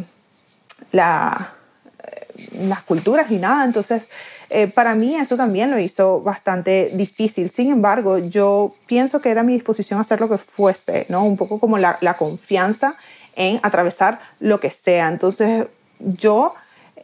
la, 0.96 1.52
las 2.52 2.82
culturas 2.82 3.30
y 3.30 3.36
nada. 3.36 3.64
Entonces, 3.64 4.08
eh, 4.50 4.68
para 4.68 4.94
mí 4.94 5.16
eso 5.16 5.36
también 5.36 5.70
lo 5.70 5.78
hizo 5.78 6.20
bastante 6.20 6.90
difícil. 6.94 7.48
Sin 7.48 7.70
embargo, 7.70 8.18
yo 8.18 8.74
pienso 8.86 9.20
que 9.20 9.30
era 9.30 9.42
mi 9.42 9.54
disposición 9.54 9.98
a 9.98 10.02
hacer 10.02 10.20
lo 10.20 10.28
que 10.28 10.38
fuese, 10.38 11.06
¿no? 11.08 11.24
Un 11.24 11.36
poco 11.36 11.58
como 11.58 11.78
la, 11.78 11.98
la 12.00 12.14
confianza 12.14 12.96
en 13.34 13.60
atravesar 13.62 14.20
lo 14.40 14.60
que 14.60 14.70
sea. 14.70 15.08
Entonces, 15.08 15.66
yo 15.98 16.54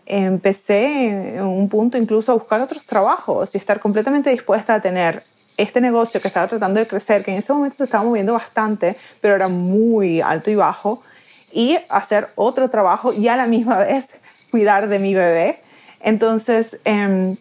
empecé 0.07 1.37
en 1.37 1.43
un 1.43 1.69
punto 1.69 1.97
incluso 1.99 2.33
a 2.33 2.35
buscar 2.35 2.61
otros 2.61 2.85
trabajos 2.87 3.55
y 3.55 3.59
estar 3.59 3.81
completamente 3.81 4.31
dispuesta 4.31 4.75
a 4.75 4.81
tener 4.81 5.23
este 5.57 5.81
negocio 5.81 6.21
que 6.21 6.29
estaba 6.29 6.49
tratando 6.49 6.81
de 6.81 6.87
crecer, 6.87 7.25
que 7.25 7.31
en 7.33 7.39
ese 7.39 7.53
momento 7.53 7.77
se 7.77 7.85
estaba 7.85 8.05
moviendo 8.05 8.33
bastante, 8.33 8.97
pero 9.21 9.35
era 9.35 9.49
muy 9.49 10.21
alto 10.21 10.51
y 10.51 10.55
bajo, 10.55 11.03
y 11.53 11.79
hacer 11.89 12.29
otro 12.35 12.71
trabajo 12.71 13.13
y 13.13 13.29
a 13.29 13.37
la 13.37 13.47
misma 13.47 13.79
vez 13.79 14.07
cuidar 14.51 14.89
de 14.89 14.99
mi 14.99 15.15
bebé. 15.15 15.59
Entonces, 16.01 16.81
em, 16.85 17.37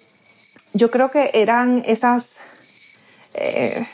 yo 0.73 0.91
creo 0.91 1.11
que 1.11 1.31
eran 1.33 1.83
esas, 1.85 2.37
eh, 3.33 3.85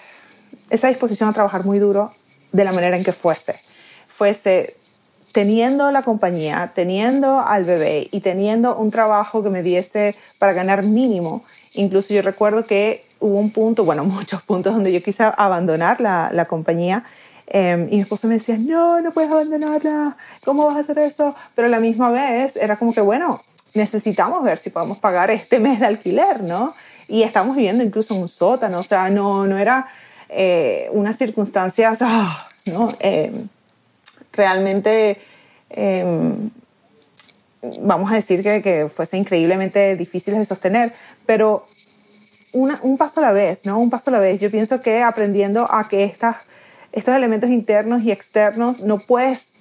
esa 0.69 0.89
disposición 0.89 1.29
a 1.29 1.33
trabajar 1.33 1.63
muy 1.63 1.79
duro 1.79 2.12
de 2.51 2.63
la 2.65 2.71
manera 2.71 2.97
en 2.97 3.03
que 3.03 3.13
fuese. 3.13 3.59
Fuese 4.07 4.75
teniendo 5.31 5.91
la 5.91 6.01
compañía, 6.01 6.71
teniendo 6.74 7.39
al 7.39 7.63
bebé 7.63 8.07
y 8.12 8.21
teniendo 8.21 8.75
un 8.75 8.91
trabajo 8.91 9.43
que 9.43 9.50
me 9.50 9.62
diese 9.62 10.15
para 10.39 10.53
ganar 10.53 10.83
mínimo. 10.83 11.43
Incluso 11.74 12.13
yo 12.13 12.21
recuerdo 12.21 12.65
que 12.65 13.05
hubo 13.19 13.39
un 13.39 13.51
punto, 13.51 13.86
bueno, 13.86 14.03
muchos 14.05 14.41
puntos 14.41 14.74
donde 14.74 14.91
yo 14.91 15.01
quise 15.01 15.24
abandonar 15.38 16.01
la, 16.01 16.29
la 16.33 16.45
compañía 16.45 17.03
Em, 17.50 17.88
y 17.89 17.96
mi 17.96 18.01
esposo 18.01 18.27
me 18.27 18.34
decía, 18.34 18.58
no, 18.58 19.01
no 19.01 19.12
puedes 19.12 19.32
abandonarla, 19.32 20.18
¿cómo 20.44 20.66
vas 20.66 20.75
a 20.75 20.80
hacer 20.82 21.00
eso? 21.00 21.34
Pero 21.56 21.68
a 21.68 21.72
la 21.72 21.80
misma 21.80 22.10
vez 22.10 22.58
era 22.58 22.75
como 22.75 22.94
que, 22.94 23.00
bueno, 23.00 23.42
necesitamos 23.74 24.44
ver 24.44 24.58
si 24.58 24.70
podemos 24.70 24.98
pagar 24.98 25.32
este 25.32 25.60
mes 25.68 25.80
de 25.80 25.86
alquiler, 25.86 26.44
¿no? 26.44 26.74
Y 27.08 27.24
estamos 27.24 27.56
viviendo 27.56 27.84
incluso 27.84 28.16
en 28.16 28.22
un 28.22 28.27
sótano, 28.27 28.80
o 28.80 28.84
sea, 28.84 29.10
no, 29.10 29.48
no 29.48 29.58
era 29.58 29.88
eh, 30.27 30.89
unas 30.92 31.18
circunstancias, 31.18 32.00
ah, 32.01 32.48
¿no? 32.66 32.94
Em, 33.00 33.48
realmente, 34.34 35.18
em, 35.70 36.50
vamos 37.80 38.12
a 38.12 38.16
decir 38.16 38.44
que, 38.44 38.62
que 38.62 38.89
fuese 38.89 39.18
increíblemente 39.18 39.96
difíciles 39.96 40.38
de 40.39 40.46
sostener, 40.46 40.92
pero 41.25 41.66
un 42.51 42.98
paso 42.98 43.20
a 43.20 43.24
la 43.24 43.32
vez, 43.32 43.66
¿no? 43.66 43.77
Un 43.77 43.89
paso 43.89 44.10
a 44.10 44.13
la 44.13 44.20
vez. 44.20 44.39
Yo 44.39 44.50
pienso 44.50 44.82
que 44.82 45.01
aprendiendo 45.04 45.72
a 45.72 45.88
que 45.88 46.04
estas 46.04 46.38
estos 46.91 47.15
elementos 47.15 47.50
internos 47.50 48.03
y 48.03 48.12
externos 48.12 48.82
no 48.82 49.00
puedes 49.00 49.53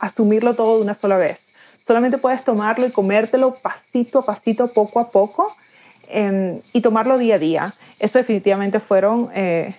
asumirlo 0.00 0.54
todo 0.54 0.76
de 0.76 0.82
una 0.82 0.94
sola 0.94 1.16
vez. 1.16 1.48
Solamente 1.76 2.18
puedes 2.18 2.44
tomarlo 2.44 2.86
y 2.86 2.90
comértelo 2.90 3.54
pasito 3.54 4.20
a 4.20 4.26
pasito, 4.26 4.68
poco 4.68 5.00
a 5.00 5.10
poco, 5.10 5.52
em, 6.08 6.60
y 6.72 6.80
tomarlo 6.80 7.18
día 7.18 7.36
a 7.36 7.38
día. 7.38 7.74
Eso 7.98 8.18
definitivamente 8.18 8.80
fueron, 8.80 9.30
eh, 9.34 9.74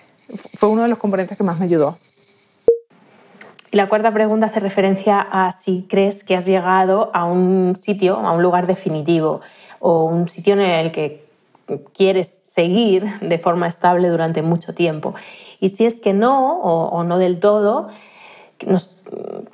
fue 0.57 0.69
uno 0.69 0.83
de 0.83 0.89
los 0.89 0.97
componentes 0.97 1.37
que 1.37 1.43
más 1.43 1.59
me 1.59 1.65
ayudó. 1.65 1.97
Y 3.71 3.77
la 3.77 3.87
cuarta 3.87 4.11
pregunta 4.11 4.47
hace 4.47 4.59
referencia 4.59 5.19
a 5.19 5.51
si 5.51 5.85
crees 5.87 6.23
que 6.23 6.35
has 6.35 6.47
llegado 6.47 7.11
a 7.13 7.25
un 7.25 7.75
sitio, 7.79 8.17
a 8.17 8.31
un 8.31 8.41
lugar 8.41 8.65
definitivo 8.65 9.41
o 9.79 10.05
un 10.05 10.27
sitio 10.27 10.53
en 10.53 10.61
el 10.61 10.91
que 10.91 11.23
quieres 11.93 12.27
seguir 12.27 13.19
de 13.19 13.37
forma 13.37 13.67
estable 13.67 14.07
durante 14.07 14.41
mucho 14.41 14.73
tiempo. 14.73 15.13
Y 15.59 15.69
si 15.69 15.85
es 15.85 15.99
que 15.99 16.13
no, 16.13 16.59
o, 16.61 17.03
no 17.03 17.17
del 17.17 17.39
todo, 17.39 17.89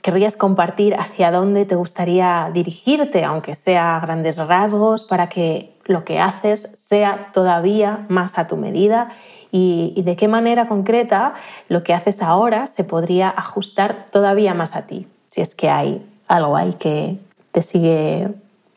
querrías 0.01 0.37
compartir 0.37 0.95
hacia 0.95 1.31
dónde 1.31 1.65
te 1.65 1.75
gustaría 1.75 2.49
dirigirte, 2.53 3.23
aunque 3.23 3.55
sea 3.55 3.97
a 3.97 3.99
grandes 3.99 4.37
rasgos, 4.45 5.03
para 5.03 5.29
que 5.29 5.75
lo 5.85 6.03
que 6.03 6.19
haces 6.19 6.69
sea 6.75 7.29
todavía 7.31 8.05
más 8.09 8.37
a 8.37 8.47
tu 8.47 8.57
medida 8.57 9.09
y, 9.51 10.01
de 10.03 10.15
qué 10.15 10.27
manera 10.27 10.67
concreta 10.67 11.33
lo 11.69 11.83
que 11.83 11.93
haces 11.93 12.21
ahora 12.21 12.67
se 12.67 12.83
podría 12.83 13.29
ajustar 13.29 14.07
todavía 14.11 14.53
más 14.53 14.75
a 14.75 14.87
ti, 14.87 15.07
si 15.27 15.41
es 15.41 15.55
que 15.55 15.69
hay 15.69 16.05
algo 16.27 16.57
ahí 16.57 16.73
que 16.73 17.19
te 17.51 17.61
sigue, 17.61 18.29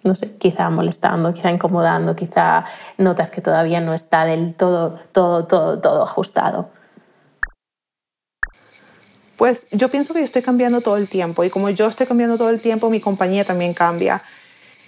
no 0.05 0.15
sé, 0.15 0.37
quizá 0.39 0.71
molestando, 0.71 1.33
quizá 1.33 1.51
incomodando, 1.51 2.15
quizá 2.15 2.65
notas 2.99 3.31
que 3.31 3.41
todavía 3.41 3.81
no 3.81 3.95
está 3.95 4.25
del 4.25 4.55
todo, 4.55 4.99
todo, 5.13 5.47
todo, 5.47 5.81
todo 5.81 6.03
ajustado. 6.03 6.69
Pues 9.39 9.69
yo 9.71 9.89
pienso 9.89 10.13
que 10.13 10.19
yo 10.19 10.25
estoy 10.25 10.43
cambiando 10.43 10.81
todo 10.81 10.97
el 10.97 11.09
tiempo 11.09 11.45
y 11.45 11.49
como 11.49 11.71
yo 11.71 11.87
estoy 11.87 12.09
cambiando 12.09 12.37
todo 12.37 12.51
el 12.51 12.61
tiempo, 12.61 12.91
mi 12.91 13.01
compañía 13.01 13.45
también 13.45 13.73
cambia. 13.73 14.21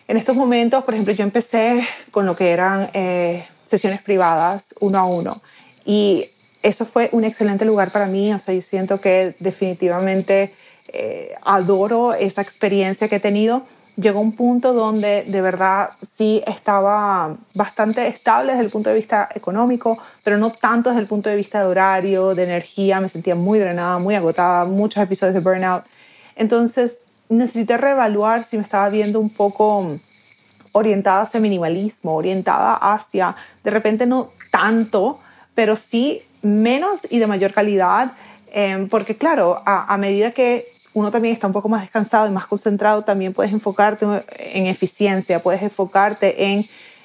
En 0.08 0.16
estos 0.16 0.34
momentos, 0.34 0.82
por 0.82 0.92
ejemplo, 0.92 1.14
yo 1.14 1.22
empecé 1.22 1.86
con 2.10 2.26
lo 2.26 2.34
que 2.34 2.50
eran 2.50 2.90
eh, 2.92 3.46
sesiones 3.64 4.02
privadas, 4.02 4.74
uno 4.80 4.98
a 4.98 5.04
uno, 5.04 5.40
y 5.84 6.26
eso 6.64 6.84
fue 6.84 7.10
un 7.12 7.22
excelente 7.22 7.64
lugar 7.64 7.92
para 7.92 8.06
mí. 8.06 8.34
O 8.34 8.40
sea, 8.40 8.52
yo 8.52 8.60
siento 8.60 9.00
que 9.00 9.36
definitivamente 9.38 10.52
eh, 10.92 11.32
adoro 11.42 12.12
esa 12.12 12.42
experiencia 12.42 13.06
que 13.06 13.16
he 13.16 13.20
tenido 13.20 13.62
llegó 14.00 14.20
un 14.20 14.32
punto 14.32 14.72
donde 14.72 15.24
de 15.24 15.40
verdad 15.40 15.90
sí 16.10 16.42
estaba 16.46 17.36
bastante 17.54 18.06
estable 18.06 18.52
desde 18.52 18.64
el 18.64 18.70
punto 18.70 18.90
de 18.90 18.96
vista 18.96 19.28
económico, 19.34 19.98
pero 20.24 20.38
no 20.38 20.50
tanto 20.50 20.90
desde 20.90 21.02
el 21.02 21.08
punto 21.08 21.28
de 21.28 21.36
vista 21.36 21.60
de 21.60 21.66
horario, 21.66 22.34
de 22.34 22.44
energía, 22.44 23.00
me 23.00 23.08
sentía 23.08 23.34
muy 23.34 23.58
drenada, 23.58 23.98
muy 23.98 24.14
agotada, 24.14 24.64
muchos 24.64 25.02
episodios 25.02 25.34
de 25.34 25.40
burnout. 25.40 25.84
Entonces 26.36 26.98
necesité 27.28 27.76
reevaluar 27.76 28.44
si 28.44 28.56
me 28.56 28.62
estaba 28.62 28.88
viendo 28.88 29.20
un 29.20 29.30
poco 29.30 29.98
orientada 30.72 31.22
hacia 31.22 31.40
minimalismo, 31.40 32.14
orientada 32.14 32.74
hacia, 32.74 33.34
de 33.64 33.70
repente 33.70 34.06
no 34.06 34.30
tanto, 34.50 35.20
pero 35.54 35.76
sí 35.76 36.22
menos 36.42 37.06
y 37.10 37.18
de 37.18 37.26
mayor 37.26 37.52
calidad 37.52 38.12
Em, 38.52 38.88
porque 38.88 39.16
claro, 39.16 39.62
a, 39.64 39.96
medida 39.96 40.32
que 40.32 40.66
uno 40.92 41.10
también 41.10 41.34
está 41.34 41.46
un 41.46 41.52
poco 41.52 41.68
más 41.68 41.82
descansado 41.82 42.26
y 42.26 42.30
más 42.30 42.46
concentrado, 42.46 43.02
también 43.02 43.32
puedes 43.32 43.52
enfocarte 43.52 44.04
en 44.38 44.66
eficiencia, 44.66 45.40
puedes 45.40 45.62
enfocarte 45.62 46.44
en 46.44 46.64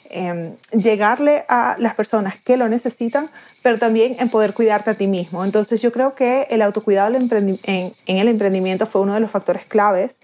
em, 0.10 0.54
llegarle 0.72 1.46
a 1.48 1.76
las 1.80 1.96
personas 1.96 2.36
que 2.44 2.58
lo 2.58 2.68
necesitan, 2.68 3.30
pero 3.62 3.78
también 3.78 4.16
en 4.20 4.30
poder 4.30 4.54
cuidarte 4.54 4.92
a 4.92 4.94
ti 4.94 5.08
mismo. 5.08 5.44
Entonces 5.44 5.82
yo 5.82 5.92
creo 5.92 6.16
que 6.16 6.48
el 6.50 6.62
autocuidado 6.62 7.16
en, 7.16 7.94
el 8.06 8.28
emprendimiento 8.28 8.88
fue 8.88 9.02
uno 9.02 9.14
de 9.14 9.20
los 9.20 9.32
factores 9.32 9.66
claves 9.66 10.22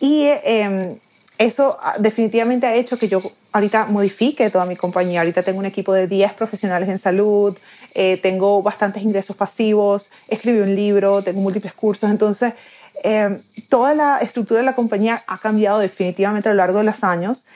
y 0.00 0.28
em, 0.44 0.96
eso 1.38 1.78
definitivamente 1.98 2.66
ha 2.66 2.74
hecho 2.74 2.98
que 2.98 3.08
yo 3.08 3.20
ahorita 3.52 3.86
modifique 3.86 4.48
toda 4.50 4.64
mi 4.64 4.76
compañía. 4.76 5.20
Ahorita 5.20 5.42
tengo 5.42 5.58
un 5.58 5.66
equipo 5.66 5.92
de 5.92 6.06
10 6.06 6.32
profesionales 6.34 6.88
en 6.88 6.98
salud, 6.98 7.56
eh, 7.94 8.18
tengo 8.18 8.62
bastantes 8.62 9.02
ingresos 9.02 9.36
pasivos, 9.36 10.10
escribí 10.28 10.60
un 10.60 10.74
libro, 10.74 11.22
tengo 11.22 11.40
múltiples 11.40 11.74
cursos, 11.74 12.10
entonces 12.10 12.54
eh, 13.02 13.40
toda 13.68 13.94
la 13.94 14.18
estructura 14.18 14.60
de 14.60 14.66
la 14.66 14.74
compañía 14.74 15.22
ha 15.26 15.38
cambiado 15.38 15.78
definitivamente 15.78 16.48
a 16.48 16.52
lo 16.52 16.58
largo 16.58 16.78
de 16.78 16.84
los 16.84 17.02
años. 17.04 17.46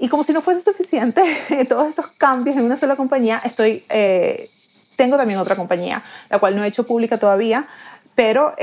Y 0.00 0.08
como 0.08 0.22
si 0.24 0.32
no 0.32 0.42
fuese 0.42 0.60
suficiente, 0.60 1.22
todos 1.68 1.88
esos 1.88 2.08
cambios 2.08 2.56
en 2.56 2.64
una 2.64 2.76
sola 2.76 2.96
compañía, 2.96 3.40
estoy, 3.44 3.84
eh, 3.88 4.50
tengo 4.96 5.16
también 5.16 5.38
otra 5.38 5.56
compañía, 5.56 6.02
la 6.30 6.38
cual 6.38 6.56
no 6.56 6.64
he 6.64 6.68
hecho 6.68 6.84
pública 6.84 7.18
todavía, 7.18 7.66
pero 8.14 8.54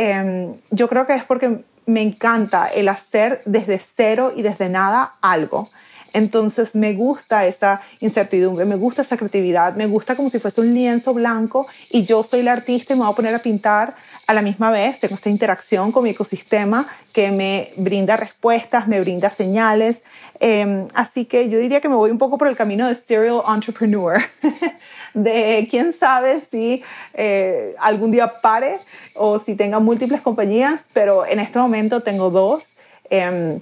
yo 0.70 0.88
creo 0.88 1.06
que 1.06 1.14
es 1.14 1.26
porque 1.26 1.64
me 1.86 2.02
encanta 2.02 2.68
el 2.68 2.88
hacer 2.88 3.42
desde 3.46 3.80
cero 3.80 4.32
y 4.36 4.44
desde 4.44 4.70
nada 4.70 5.16
algo. 5.22 5.70
Entonces 6.14 6.76
me 6.76 6.94
gusta 6.94 7.46
esa 7.46 7.82
incertidumbre, 8.00 8.66
me 8.66 8.76
gusta 8.76 9.02
esa 9.02 9.18
creatividad, 9.18 9.76
me 9.76 9.88
gusta 9.88 10.16
como 10.16 10.30
si 10.30 10.40
fuese 10.40 10.62
un 10.62 10.74
lienzo 10.74 11.14
blanco 11.14 11.68
y 11.90 12.04
yo 12.04 12.24
soy 12.24 12.44
la 12.44 12.54
artista 12.54 12.94
y 12.94 12.98
me 12.98 13.04
voy 13.04 13.14
a 13.14 13.16
poner 13.16 13.36
a 13.36 13.40
pintar 13.40 13.96
a 14.28 14.34
la 14.34 14.42
misma 14.42 14.72
vez. 14.72 15.00
Tengo 15.00 15.16
esta 15.16 15.30
interacción 15.30 15.92
con 15.92 16.04
mi 16.04 16.10
ecosistema 16.10 16.88
que 17.14 17.32
me 17.32 17.72
brinda 17.78 18.18
respuestas, 18.18 18.88
me 18.88 19.00
brinda 19.00 19.30
señales. 19.30 20.04
Em, 20.40 20.88
así 20.94 21.26
que 21.26 21.50
yo 21.50 21.60
diría 21.60 21.82
que 21.82 21.90
me 21.90 21.96
voy 21.96 22.12
un 22.12 22.18
poco 22.18 22.38
por 22.38 22.48
el 22.48 22.56
camino 22.56 22.88
de 22.88 22.96
serial 22.96 23.42
entrepreneur, 23.54 24.22
de 25.14 25.68
quién 25.70 25.94
sabe 25.94 26.42
si 26.50 26.84
eh, 27.14 27.76
algún 27.80 28.12
día 28.12 28.42
pare 28.42 28.80
o 29.16 29.40
si 29.40 29.56
tenga 29.56 29.80
múltiples 29.80 30.22
compañías, 30.22 30.86
pero 30.94 31.26
en 31.26 31.40
este 31.40 31.60
momento 31.60 32.02
tengo 32.02 32.30
dos. 32.30 32.74
Em, 33.10 33.60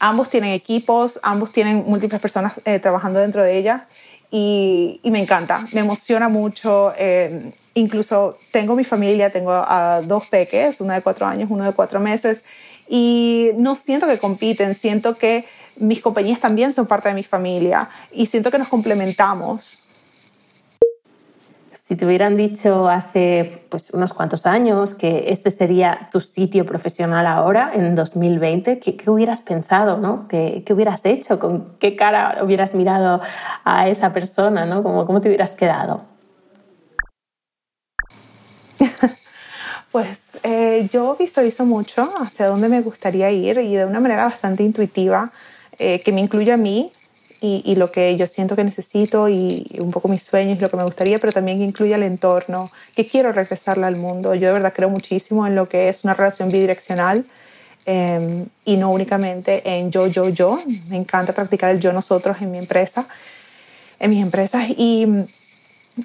ambos 0.00 0.30
tienen 0.30 0.52
equipos, 0.52 1.18
ambos 1.22 1.52
tienen 1.52 1.84
múltiples 1.86 2.20
personas 2.20 2.54
eh, 2.64 2.78
trabajando 2.78 3.20
dentro 3.20 3.42
de 3.42 3.58
ellas 3.58 3.82
y, 4.30 5.00
me 5.04 5.20
encanta, 5.20 5.66
me 5.72 5.80
emociona 5.80 6.28
mucho. 6.28 6.92
Eh, 6.96 7.52
incluso 7.74 8.38
tengo 8.50 8.76
mi 8.76 8.84
familia, 8.84 9.30
tengo 9.30 9.52
a 9.52 10.02
dos 10.04 10.26
peques, 10.26 10.80
uno 10.80 10.92
de 10.92 11.00
cuatro 11.02 11.26
años, 11.26 11.50
uno 11.50 11.64
de 11.64 11.72
cuatro 11.72 12.00
meses, 12.00 12.42
y 12.88 13.50
no 13.56 13.74
siento 13.74 14.06
que 14.06 14.18
compiten, 14.18 14.74
siento 14.74 15.16
que 15.16 15.44
mis 15.76 16.00
compañías 16.00 16.40
también 16.40 16.72
son 16.72 16.86
parte 16.86 17.08
de 17.08 17.14
mi 17.14 17.22
familia 17.22 17.88
y 18.12 18.26
siento 18.26 18.50
que 18.50 18.58
nos 18.58 18.68
complementamos. 18.68 19.87
Si 21.88 21.96
te 21.96 22.04
hubieran 22.04 22.36
dicho 22.36 22.86
hace 22.86 23.62
pues, 23.70 23.88
unos 23.92 24.12
cuantos 24.12 24.44
años 24.44 24.92
que 24.92 25.24
este 25.28 25.50
sería 25.50 26.10
tu 26.12 26.20
sitio 26.20 26.66
profesional 26.66 27.26
ahora, 27.26 27.70
en 27.72 27.94
2020, 27.94 28.78
¿qué, 28.78 29.10
hubieras 29.10 29.40
pensado? 29.40 29.96
¿no? 29.96 30.28
¿Qué, 30.28 30.64
¿Qué, 30.66 30.74
hubieras 30.74 31.06
hecho? 31.06 31.38
¿Con 31.38 31.64
qué 31.78 31.96
cara 31.96 32.44
hubieras 32.44 32.74
mirado 32.74 33.22
a 33.64 33.88
esa 33.88 34.12
persona? 34.12 34.66
¿no? 34.66 34.82
¿Cómo, 34.82 35.06
¿Cómo 35.06 35.22
te 35.22 35.28
hubieras 35.28 35.52
quedado? 35.52 36.02
pues 39.90 40.24
eh, 40.42 40.90
yo 40.92 41.16
visualizo 41.18 41.64
mucho 41.64 42.12
hacia 42.20 42.48
dónde 42.48 42.68
me 42.68 42.82
gustaría 42.82 43.30
ir 43.30 43.56
y 43.60 43.76
de 43.76 43.86
una 43.86 44.00
manera 44.00 44.26
bastante 44.26 44.62
intuitiva, 44.62 45.32
eh, 45.78 46.00
que 46.00 46.12
me 46.12 46.20
incluye 46.20 46.52
a 46.52 46.58
mí 46.58 46.92
y, 47.40 47.74
lo 47.76 47.92
que 47.92 48.16
yo 48.16 48.26
siento 48.26 48.56
que 48.56 48.64
necesito 48.64 49.28
y 49.28 49.66
un 49.80 49.90
poco 49.92 50.08
mis 50.08 50.24
sueños, 50.24 50.60
lo 50.60 50.68
que 50.68 50.76
me 50.76 50.82
gustaría, 50.82 51.18
pero 51.18 51.32
también 51.32 51.62
incluye 51.62 51.94
el 51.94 52.02
entorno, 52.02 52.70
que 52.96 53.06
quiero 53.06 53.32
regresarle 53.32 53.86
al 53.86 53.96
mundo. 53.96 54.34
Yo 54.34 54.48
de 54.48 54.54
verdad 54.54 54.72
creo 54.74 54.90
muchísimo 54.90 55.46
en 55.46 55.54
lo 55.54 55.68
que 55.68 55.88
es 55.88 56.02
una 56.02 56.14
relación 56.14 56.48
bidireccional 56.48 57.24
em, 57.86 58.46
y 58.64 58.76
no 58.76 58.90
únicamente 58.90 59.62
en 59.64 59.92
yo, 59.92 60.08
yo, 60.08 60.28
yo. 60.28 60.60
Me 60.88 60.96
encanta 60.96 61.32
practicar 61.32 61.70
el 61.70 61.80
yo, 61.80 61.92
nosotros 61.92 62.38
en 62.40 62.50
mi 62.50 62.58
empresa, 62.58 63.06
en 64.00 64.10
mis 64.10 64.20
empresas 64.20 64.64
y 64.70 65.06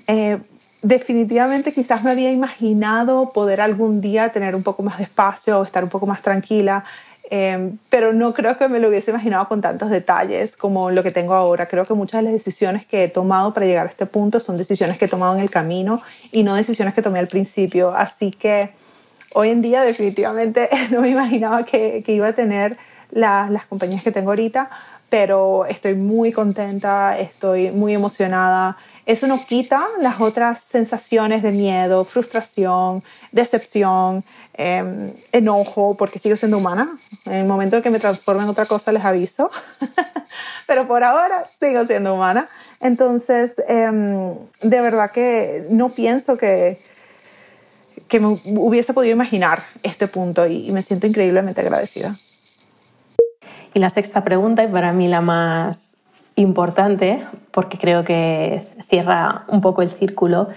eh, 0.08 0.38
definitivamente 0.84 1.74
quizás 1.74 2.04
me 2.04 2.12
había 2.12 2.32
imaginado 2.32 3.32
poder 3.32 3.60
algún 3.60 4.02
día 4.02 4.32
tener 4.32 4.56
un 4.56 4.62
poco 4.62 4.84
más 4.84 4.98
de 5.00 5.06
espacio 5.06 5.60
o 5.60 5.64
estar 5.64 5.84
un 5.84 5.90
poco 5.90 6.06
más 6.06 6.22
tranquila 6.22 6.84
Em, 7.30 7.78
pero 7.90 8.12
no 8.12 8.34
creo 8.34 8.58
que 8.58 8.68
me 8.68 8.80
lo 8.80 8.90
hubiese 8.90 9.12
imaginado 9.12 9.48
con 9.48 9.62
tantos 9.62 9.90
detalles 9.90 10.58
como 10.58 10.92
lo 10.92 11.04
que 11.04 11.12
tengo 11.12 11.34
ahora. 11.34 11.68
Creo 11.68 11.86
que 11.86 11.94
muchas 11.94 12.20
de 12.20 12.24
las 12.24 12.34
decisiones 12.34 12.86
que 12.86 13.06
he 13.06 13.08
tomado 13.08 13.54
para 13.54 13.66
llegar 13.66 13.88
a 13.88 13.90
este 13.90 14.06
punto 14.06 14.40
son 14.40 14.58
decisiones 14.58 14.98
que 14.98 15.06
he 15.06 15.08
tomado 15.08 15.36
en 15.36 15.42
el 15.42 15.50
camino 15.50 16.02
y 16.32 16.44
no 16.44 16.56
decisiones 16.56 16.94
que 16.94 17.02
tomé 17.02 17.20
al 17.20 17.28
principio. 17.28 17.96
Así 17.96 18.32
que 18.32 18.72
hoy 19.34 19.50
en 19.50 19.62
día 19.62 19.84
definitivamente 19.84 20.70
no 20.92 21.02
me 21.02 21.10
imaginaba 21.10 21.64
que, 21.66 22.04
que 22.06 22.14
iba 22.14 22.28
a 22.28 22.34
tener 22.34 22.78
las 23.12 23.66
compañías 23.68 24.04
que 24.04 24.12
tengo 24.12 24.32
ahorita, 24.32 24.70
pero 25.10 25.66
estoy 25.66 25.96
muy 25.96 26.32
contenta, 26.32 27.18
estoy 27.20 27.72
muy 27.72 27.94
emocionada. 27.94 28.78
Eso 29.06 29.28
no 29.28 29.46
quita 29.46 29.86
las 30.00 30.22
otras 30.22 30.62
sensaciones 30.62 31.44
de 31.44 31.52
miedo, 31.52 32.06
frustración, 32.06 33.04
decepción, 33.32 34.24
Em, 34.56 35.14
enojo 35.32 35.96
porque 35.98 36.20
sigo 36.20 36.36
siendo 36.36 36.60
humana. 36.60 36.96
En 37.26 37.34
el 37.34 37.46
momento 37.46 37.78
en 37.78 37.82
que 37.82 37.90
me 37.90 38.00
transforme 38.00 38.44
en 38.44 38.50
otra 38.50 38.68
cosa 38.68 38.92
les 38.92 39.04
aviso, 39.04 39.50
pero 40.68 40.86
por 40.88 41.04
ahora 41.04 41.46
sigo 41.60 41.84
siendo 41.88 42.14
humana. 42.14 42.48
Entonces, 42.80 43.54
em, 43.68 44.36
de 44.62 44.82
verdad 44.82 45.10
que 45.10 45.66
no 45.72 45.90
pienso 45.90 46.38
que, 46.38 46.80
que 48.08 48.20
me 48.20 48.28
hubiese 48.46 48.94
podido 48.94 49.14
imaginar 49.14 49.64
este 49.82 50.08
punto 50.08 50.46
y, 50.46 50.68
y 50.68 50.72
me 50.72 50.84
siento 50.84 51.08
increíblemente 51.08 51.62
agradecida. 51.62 52.16
Y 53.74 53.80
la 53.80 53.90
sexta 53.90 54.24
pregunta, 54.24 54.64
y 54.64 54.68
para 54.68 54.94
mí 54.94 55.08
la 55.08 55.22
más 55.22 55.93
importante, 56.36 57.24
porque 57.52 57.78
creo 57.78 58.04
que 58.04 58.68
cierra 58.88 59.44
un 59.48 59.62
poco 59.62 59.82
el 59.82 59.90
círculo, 59.90 60.48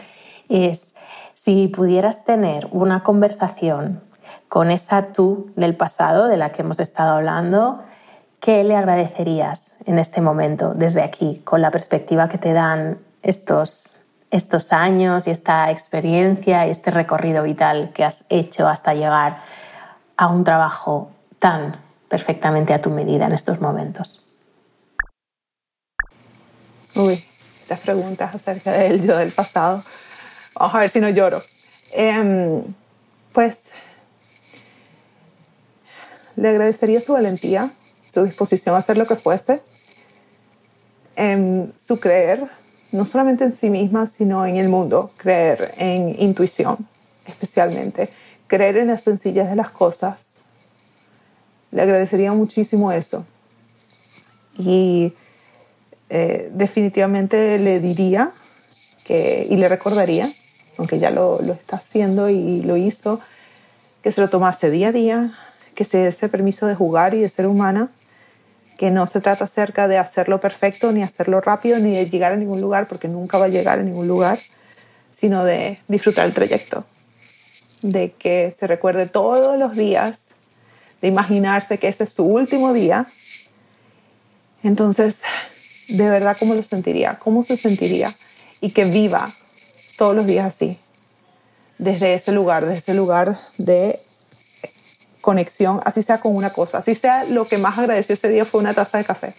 es 0.48 0.94
si 1.34 1.68
pudieras 1.68 2.24
tener 2.24 2.68
una 2.70 3.02
conversación 3.02 4.00
con 4.48 4.70
esa 4.70 5.06
tú 5.06 5.50
del 5.56 5.76
pasado 5.76 6.26
de 6.26 6.36
la 6.36 6.50
que 6.50 6.62
hemos 6.62 6.80
estado 6.80 7.16
hablando, 7.16 7.82
¿qué 8.40 8.64
le 8.64 8.76
agradecerías 8.76 9.78
en 9.86 9.98
este 9.98 10.20
momento, 10.20 10.72
desde 10.74 11.02
aquí, 11.02 11.40
con 11.44 11.60
la 11.62 11.70
perspectiva 11.70 12.28
que 12.28 12.38
te 12.38 12.52
dan 12.52 12.98
estos, 13.22 13.92
estos 14.30 14.72
años 14.72 15.26
y 15.26 15.30
esta 15.30 15.70
experiencia 15.70 16.66
y 16.66 16.70
este 16.70 16.90
recorrido 16.90 17.42
vital 17.42 17.90
que 17.92 18.04
has 18.04 18.24
hecho 18.28 18.68
hasta 18.68 18.94
llegar 18.94 19.38
a 20.16 20.28
un 20.28 20.44
trabajo 20.44 21.10
tan 21.38 21.76
perfectamente 22.08 22.72
a 22.72 22.80
tu 22.80 22.90
medida 22.90 23.26
en 23.26 23.32
estos 23.32 23.60
momentos? 23.60 24.25
Uy, 26.96 27.22
estas 27.62 27.80
preguntas 27.80 28.34
acerca 28.34 28.72
del 28.72 29.06
yo 29.06 29.18
del 29.18 29.30
pasado 29.30 29.84
Vamos 30.54 30.74
a 30.74 30.78
ver 30.78 30.88
si 30.88 31.00
no 31.00 31.10
lloro. 31.10 31.42
Em, 31.92 32.62
pues 33.32 33.70
le 36.36 36.48
agradecería 36.48 37.02
su 37.02 37.12
valentía, 37.12 37.70
su 38.10 38.24
disposición 38.24 38.74
a 38.74 38.78
hacer 38.78 38.96
lo 38.96 39.06
que 39.06 39.16
fuese, 39.16 39.60
em, 41.14 41.70
su 41.74 42.00
creer, 42.00 42.46
no 42.92 43.04
solamente 43.04 43.44
en 43.44 43.52
sí 43.52 43.68
misma, 43.68 44.06
sino 44.06 44.46
en 44.46 44.56
el 44.56 44.70
mundo, 44.70 45.10
creer 45.18 45.74
en 45.76 46.20
intuición 46.20 46.86
especialmente, 47.26 48.08
creer 48.46 48.78
en 48.78 48.86
las 48.86 49.02
sencillas 49.02 49.50
de 49.50 49.56
las 49.56 49.70
cosas. 49.70 50.44
Le 51.72 51.82
agradecería 51.82 52.32
muchísimo 52.32 52.92
eso. 52.92 53.26
Y 54.56 55.12
eh, 56.10 56.50
definitivamente 56.52 57.58
le 57.58 57.80
diría 57.80 58.32
que, 59.04 59.46
y 59.48 59.56
le 59.56 59.68
recordaría 59.68 60.30
aunque 60.78 60.98
ya 60.98 61.10
lo, 61.10 61.40
lo 61.42 61.52
está 61.52 61.76
haciendo 61.76 62.28
y 62.28 62.62
lo 62.62 62.76
hizo, 62.76 63.20
que 64.02 64.12
se 64.12 64.20
lo 64.20 64.28
tomase 64.28 64.70
día 64.70 64.88
a 64.88 64.92
día, 64.92 65.32
que 65.74 65.84
se 65.84 65.98
dé 65.98 66.08
ese 66.08 66.28
permiso 66.28 66.66
de 66.66 66.74
jugar 66.74 67.14
y 67.14 67.20
de 67.20 67.28
ser 67.28 67.46
humana, 67.46 67.88
que 68.78 68.90
no 68.90 69.06
se 69.06 69.20
trata 69.20 69.44
acerca 69.44 69.88
de 69.88 69.96
hacerlo 69.98 70.40
perfecto, 70.40 70.92
ni 70.92 71.02
hacerlo 71.02 71.40
rápido, 71.40 71.78
ni 71.78 71.92
de 71.92 72.08
llegar 72.08 72.32
a 72.32 72.36
ningún 72.36 72.60
lugar, 72.60 72.88
porque 72.88 73.08
nunca 73.08 73.38
va 73.38 73.46
a 73.46 73.48
llegar 73.48 73.78
a 73.78 73.82
ningún 73.82 74.06
lugar, 74.06 74.38
sino 75.12 75.44
de 75.44 75.78
disfrutar 75.88 76.26
el 76.26 76.34
trayecto, 76.34 76.84
de 77.80 78.12
que 78.12 78.54
se 78.56 78.66
recuerde 78.66 79.06
todos 79.06 79.58
los 79.58 79.74
días, 79.74 80.26
de 81.00 81.08
imaginarse 81.08 81.78
que 81.78 81.88
ese 81.88 82.04
es 82.04 82.12
su 82.12 82.24
último 82.24 82.74
día. 82.74 83.06
Entonces, 84.62 85.22
de 85.88 86.10
verdad, 86.10 86.36
¿cómo 86.38 86.54
lo 86.54 86.62
sentiría? 86.62 87.18
¿Cómo 87.18 87.42
se 87.42 87.56
sentiría? 87.56 88.16
Y 88.60 88.70
que 88.70 88.84
viva 88.84 89.34
todos 89.96 90.14
los 90.14 90.26
días 90.26 90.46
así, 90.46 90.78
desde 91.78 92.14
ese 92.14 92.32
lugar, 92.32 92.64
desde 92.64 92.78
ese 92.78 92.94
lugar 92.94 93.36
de 93.58 94.00
conexión, 95.20 95.80
así 95.84 96.02
sea 96.02 96.20
con 96.20 96.36
una 96.36 96.50
cosa, 96.50 96.78
así 96.78 96.94
sea 96.94 97.24
lo 97.24 97.46
que 97.46 97.58
más 97.58 97.78
agradeció 97.78 98.14
ese 98.14 98.28
día 98.28 98.44
fue 98.44 98.60
una 98.60 98.74
taza 98.74 98.98
de 98.98 99.04
café. 99.04 99.34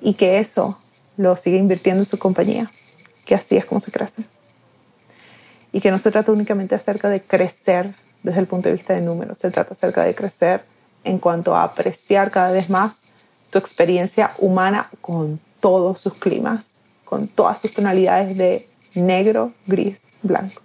Y 0.00 0.14
que 0.14 0.38
eso 0.38 0.78
lo 1.16 1.36
sigue 1.36 1.56
invirtiendo 1.56 2.02
en 2.02 2.06
su 2.06 2.18
compañía, 2.18 2.70
que 3.24 3.34
así 3.34 3.56
es 3.56 3.64
como 3.64 3.80
se 3.80 3.90
crece. 3.90 4.24
Y 5.72 5.80
que 5.80 5.90
no 5.90 5.98
se 5.98 6.10
trata 6.10 6.32
únicamente 6.32 6.74
acerca 6.74 7.08
de 7.08 7.20
crecer 7.20 7.92
desde 8.22 8.40
el 8.40 8.46
punto 8.46 8.68
de 8.68 8.74
vista 8.74 8.94
de 8.94 9.00
números, 9.00 9.38
se 9.38 9.50
trata 9.50 9.74
acerca 9.74 10.02
de 10.04 10.14
crecer 10.14 10.62
en 11.04 11.18
cuanto 11.18 11.54
a 11.54 11.62
apreciar 11.62 12.30
cada 12.30 12.50
vez 12.50 12.68
más 12.68 13.02
tu 13.50 13.58
experiencia 13.58 14.32
humana 14.38 14.90
con 15.00 15.40
todos 15.66 16.00
sus 16.00 16.14
climas, 16.14 16.76
con 17.04 17.26
todas 17.26 17.60
sus 17.60 17.74
tonalidades 17.74 18.38
de 18.38 18.68
negro, 18.94 19.50
gris, 19.66 19.98
blanco. 20.22 20.62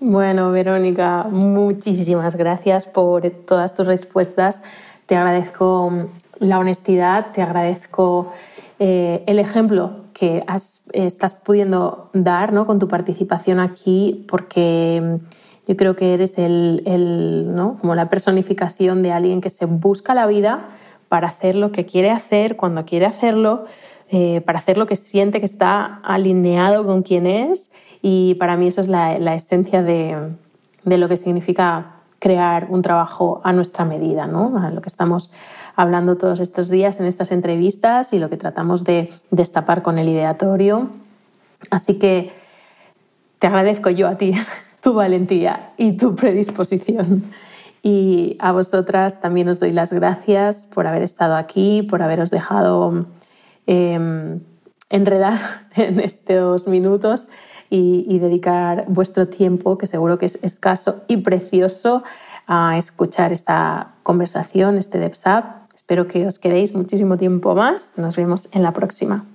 Bueno, 0.00 0.50
Verónica, 0.50 1.28
muchísimas 1.30 2.34
gracias 2.34 2.86
por 2.86 3.30
todas 3.46 3.76
tus 3.76 3.86
respuestas. 3.86 4.64
Te 5.06 5.14
agradezco 5.14 5.92
la 6.40 6.58
honestidad, 6.58 7.30
te 7.30 7.42
agradezco 7.42 8.32
eh, 8.80 9.22
el 9.28 9.38
ejemplo 9.38 9.92
que 10.12 10.44
estás 10.92 11.34
pudiendo 11.34 12.10
dar 12.12 12.52
¿no? 12.52 12.66
con 12.66 12.80
tu 12.80 12.88
participación 12.88 13.60
aquí, 13.60 14.26
porque 14.28 15.20
yo 15.68 15.76
creo 15.76 15.94
que 15.94 16.14
eres 16.14 16.38
el, 16.38 17.54
¿no? 17.54 17.78
como 17.78 17.94
la 17.94 18.08
personificación 18.08 19.04
de 19.04 19.12
alguien 19.12 19.40
que 19.40 19.50
se 19.50 19.66
busca 19.66 20.12
la 20.12 20.26
vida 20.26 20.70
para 21.08 21.28
hacer 21.28 21.54
lo 21.54 21.72
que 21.72 21.86
quiere 21.86 22.10
hacer, 22.10 22.56
cuando 22.56 22.84
quiere 22.84 23.06
hacerlo, 23.06 23.64
eh, 24.10 24.42
para 24.42 24.58
hacer 24.58 24.78
lo 24.78 24.86
que 24.86 24.96
siente 24.96 25.40
que 25.40 25.46
está 25.46 26.00
alineado 26.04 26.86
con 26.86 27.02
quien 27.02 27.26
es. 27.26 27.70
Y 28.02 28.34
para 28.34 28.56
mí 28.56 28.66
eso 28.66 28.80
es 28.80 28.88
la, 28.88 29.34
esencia 29.34 29.82
de, 29.82 30.16
de, 30.84 30.98
lo 30.98 31.08
que 31.08 31.16
significa 31.16 31.96
crear 32.18 32.66
un 32.70 32.82
trabajo 32.82 33.40
a 33.44 33.52
nuestra 33.52 33.84
medida, 33.84 34.26
¿no? 34.26 34.56
a 34.58 34.70
lo 34.70 34.80
que 34.80 34.88
estamos 34.88 35.30
hablando 35.76 36.16
todos 36.16 36.40
estos 36.40 36.68
días 36.68 37.00
en 37.00 37.06
estas 37.06 37.32
entrevistas 37.32 38.12
y 38.12 38.18
lo 38.18 38.30
que 38.30 38.36
tratamos 38.36 38.84
de 38.84 39.10
destapar 39.30 39.82
con 39.82 39.98
el 39.98 40.08
ideatorio. 40.08 40.90
Así 41.70 41.98
que 41.98 42.32
te 43.38 43.46
agradezco 43.46 43.90
yo 43.90 44.08
a 44.08 44.16
ti 44.16 44.32
tu 44.82 44.94
valentía 44.94 45.72
y 45.76 45.96
tu 45.96 46.14
predisposición. 46.14 47.24
Y 47.84 48.36
a 48.40 48.50
vosotras 48.50 49.20
también 49.20 49.48
os 49.48 49.60
doy 49.60 49.72
las 49.72 49.92
gracias 49.92 50.66
por 50.74 50.88
haber 50.88 51.02
estado 51.02 51.36
aquí, 51.36 51.82
por 51.82 52.02
haberos 52.02 52.30
dejado 52.30 53.06
em, 53.66 54.40
enredar 54.88 55.38
en 55.76 56.00
estos 56.00 56.66
minutos 56.66 57.28
y, 57.70 58.06
y, 58.08 58.18
dedicar 58.18 58.86
vuestro 58.88 59.28
tiempo, 59.28 59.78
que 59.78 59.86
seguro 59.86 60.18
que 60.18 60.26
es 60.26 60.42
escaso 60.42 61.04
y 61.08 61.18
precioso, 61.18 62.02
a 62.46 62.76
escuchar 62.78 63.32
esta 63.32 63.94
conversación, 64.02 64.78
este 64.78 64.98
DEPSAP 64.98 65.64
Espero 65.84 66.08
que 66.08 66.26
os 66.26 66.38
quedéis 66.38 66.74
muchísimo 66.74 67.18
tiempo 67.18 67.54
más. 67.54 67.92
Nos 67.96 68.16
vemos 68.16 68.48
en 68.52 68.62
la 68.62 68.72
próxima. 68.72 69.26